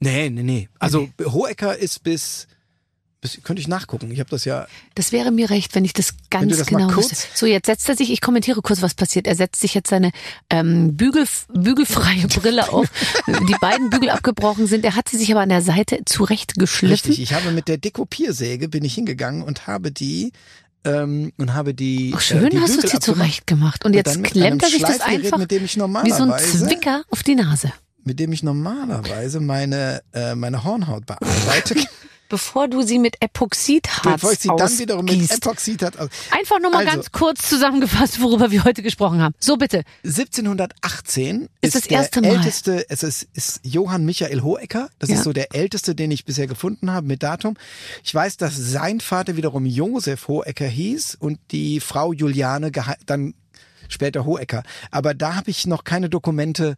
[0.00, 0.68] nee, nee, nee.
[0.78, 2.46] Also Hohecker ist bis,
[3.24, 4.10] bis könnte ich nachgucken.
[4.10, 4.66] Ich habe das ja.
[4.94, 7.16] Das wäre mir recht, wenn ich das ganz das genau wüsste.
[7.34, 9.26] So, jetzt setzt er sich, ich kommentiere kurz, was passiert.
[9.26, 10.12] Er setzt sich jetzt seine
[10.50, 12.86] ähm, Bügel, bügelfreie Brille auf.
[13.26, 14.84] Die beiden Bügel abgebrochen sind.
[14.84, 17.10] Er hat sie sich aber an der Seite zurechtgeschliffen.
[17.10, 20.32] Richtig, ich habe mit der Dekopiersäge bin ich hingegangen und habe die
[20.84, 23.02] ähm, und habe die Oh, schön äh, die hast du sie abgemacht.
[23.04, 23.84] zurecht gemacht.
[23.86, 26.38] Und Und jetzt mit klemmt er sich das einfach mit dem ich wie so ein
[26.38, 27.72] Zwicker auf die Nase.
[28.04, 31.76] mit dem ich normalerweise meine, äh, meine Hornhaut bearbeite.
[32.34, 35.34] bevor du sie mit Epoxidharz Bevor ich sie dann wiederum mit ausgießt.
[35.46, 36.08] Epoxidharz aus.
[36.32, 39.34] Einfach nur mal Also- ganz kurz zusammengefasst, worüber wir heute gesprochen haben.
[39.38, 39.84] So bitte.
[40.02, 42.38] 1718 Ist ist, das erste der Mal.
[42.38, 44.88] älteste, es ist, ist Johann Michael Hohecker.
[44.98, 45.16] Das Ja.
[45.16, 47.56] ist so der älteste, den ich bisher gefunden habe mit Datum.
[48.02, 52.72] Ich weiß, dass sein Vater wiederum Josef Hohecker hieß und die Frau Juliane
[53.06, 53.34] dann
[53.88, 54.62] später Hohecker.
[54.90, 56.76] Aber da habe ich noch keine Dokumente,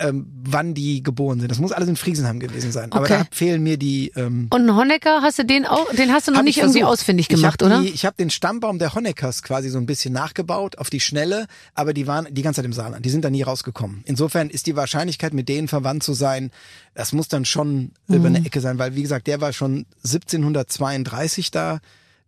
[0.00, 1.48] ähm, wann die geboren sind.
[1.50, 2.90] Das muss alles in Friesenheim gewesen sein.
[2.90, 3.18] Aber Okay.
[3.20, 4.12] da fehlen mir die.
[4.16, 6.80] Ähm, Und einen Honecker hast du den auch, den hast du noch nicht ich irgendwie
[6.80, 6.92] versucht.
[7.00, 7.80] ausfindig ich gemacht, hab oder?
[7.82, 11.46] Die, ich habe den Stammbaum der Honeckers quasi so ein bisschen nachgebaut auf die Schnelle,
[11.74, 13.04] aber die waren die ganze Zeit im Saarland.
[13.04, 14.02] Die sind da nie rausgekommen.
[14.04, 16.50] Insofern ist die Wahrscheinlichkeit, mit denen verwandt zu sein,
[16.94, 18.36] das muss dann schon über Mhm.
[18.36, 21.78] eine Ecke sein, weil wie gesagt, der war schon 1732 da.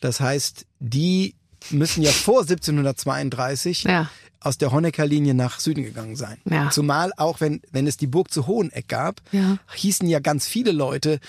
[0.01, 1.35] Das heißt, die
[1.71, 4.09] müssen ja vor 1732 Ja.
[4.41, 6.39] Aus der Honecker-Linie nach Süden gegangen sein.
[6.45, 6.71] Ja.
[6.71, 9.59] Zumal auch, wenn, wenn es die Burg zu Hoheneck gab, Ja.
[9.75, 11.21] hießen ja ganz viele Leute,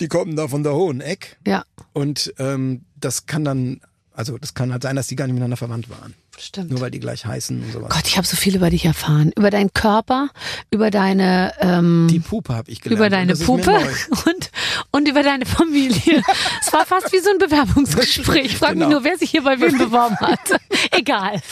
[0.00, 1.36] die kommen da von der Hoheneck.
[1.46, 3.80] Ja, Und ähm, das kann dann,
[4.12, 6.14] also das kann halt sein, dass die gar nicht miteinander verwandt waren.
[6.42, 6.70] Stimmt.
[6.70, 7.90] Nur weil die gleich heißen und sowas.
[7.90, 9.32] Gott, ich habe so viel über dich erfahren.
[9.36, 10.28] Über deinen Körper,
[10.70, 12.98] über deine ähm, Die Puppe habe ich gelernt.
[12.98, 13.72] über und deine Puppe
[14.26, 14.50] und,
[14.90, 16.22] und über deine Familie.
[16.60, 18.46] es war fast wie so ein Bewerbungsgespräch.
[18.46, 18.86] Ich frage Genau.
[18.86, 20.38] mich nur, wer sich hier bei wem beworben hat.
[20.92, 21.40] Egal.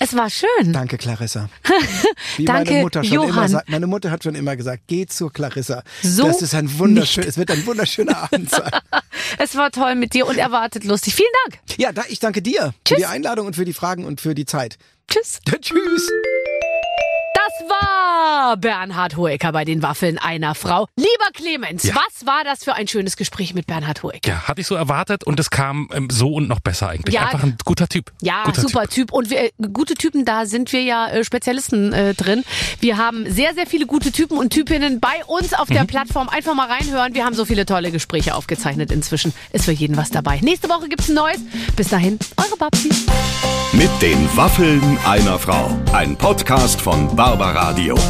[0.00, 0.72] Es war schön.
[0.72, 1.48] Danke, Clarissa.
[2.36, 3.48] Wie Danke, meine Mutter schon immer Johann.
[3.48, 3.68] sagt.
[3.68, 5.82] Meine Mutter hat schon immer gesagt, geh zur Clarissa.
[6.02, 8.70] So das ist ein wunderschön, es wird ein wunderschöner Abend sein.
[9.38, 11.14] Es war toll mit dir und erwartet lustig.
[11.14, 11.60] Vielen Dank.
[11.78, 12.96] Ja, da, ich danke dir Tschüss.
[12.96, 14.76] für die Einladung und für die Fragen und für die Zeit.
[15.08, 15.38] Tschüss.
[15.60, 16.10] Tschüss.
[18.58, 20.86] Bernhard Hoeker bei den Waffeln einer Frau.
[20.96, 21.94] Lieber Clemens, Ja.
[21.94, 24.18] was war das für ein schönes Gespräch mit Bernhard Hoeker?
[24.26, 27.14] Ja, hatte ich so erwartet und es kam ähm, so und noch besser eigentlich.
[27.14, 27.22] Ja.
[27.26, 28.12] Einfach ein guter Typ.
[28.20, 29.12] Ja, guter super typ.
[29.12, 32.44] Und wir, äh, gute Typen, da sind wir ja äh, Spezialisten äh, drin.
[32.80, 35.74] Wir haben sehr, sehr viele gute Typen und Typinnen bei uns auf Mhm.
[35.74, 36.28] der Plattform.
[36.28, 37.14] Einfach mal reinhören.
[37.14, 39.32] Wir haben so viele tolle Gespräche aufgezeichnet inzwischen.
[39.52, 40.38] Ist für jeden was dabei.
[40.42, 41.38] Nächste Woche gibt's ein neues.
[41.76, 42.90] Bis dahin, eure Babsi.
[43.72, 45.70] Mit den Waffeln einer Frau.
[45.92, 47.96] Ein Podcast von Barbaradio.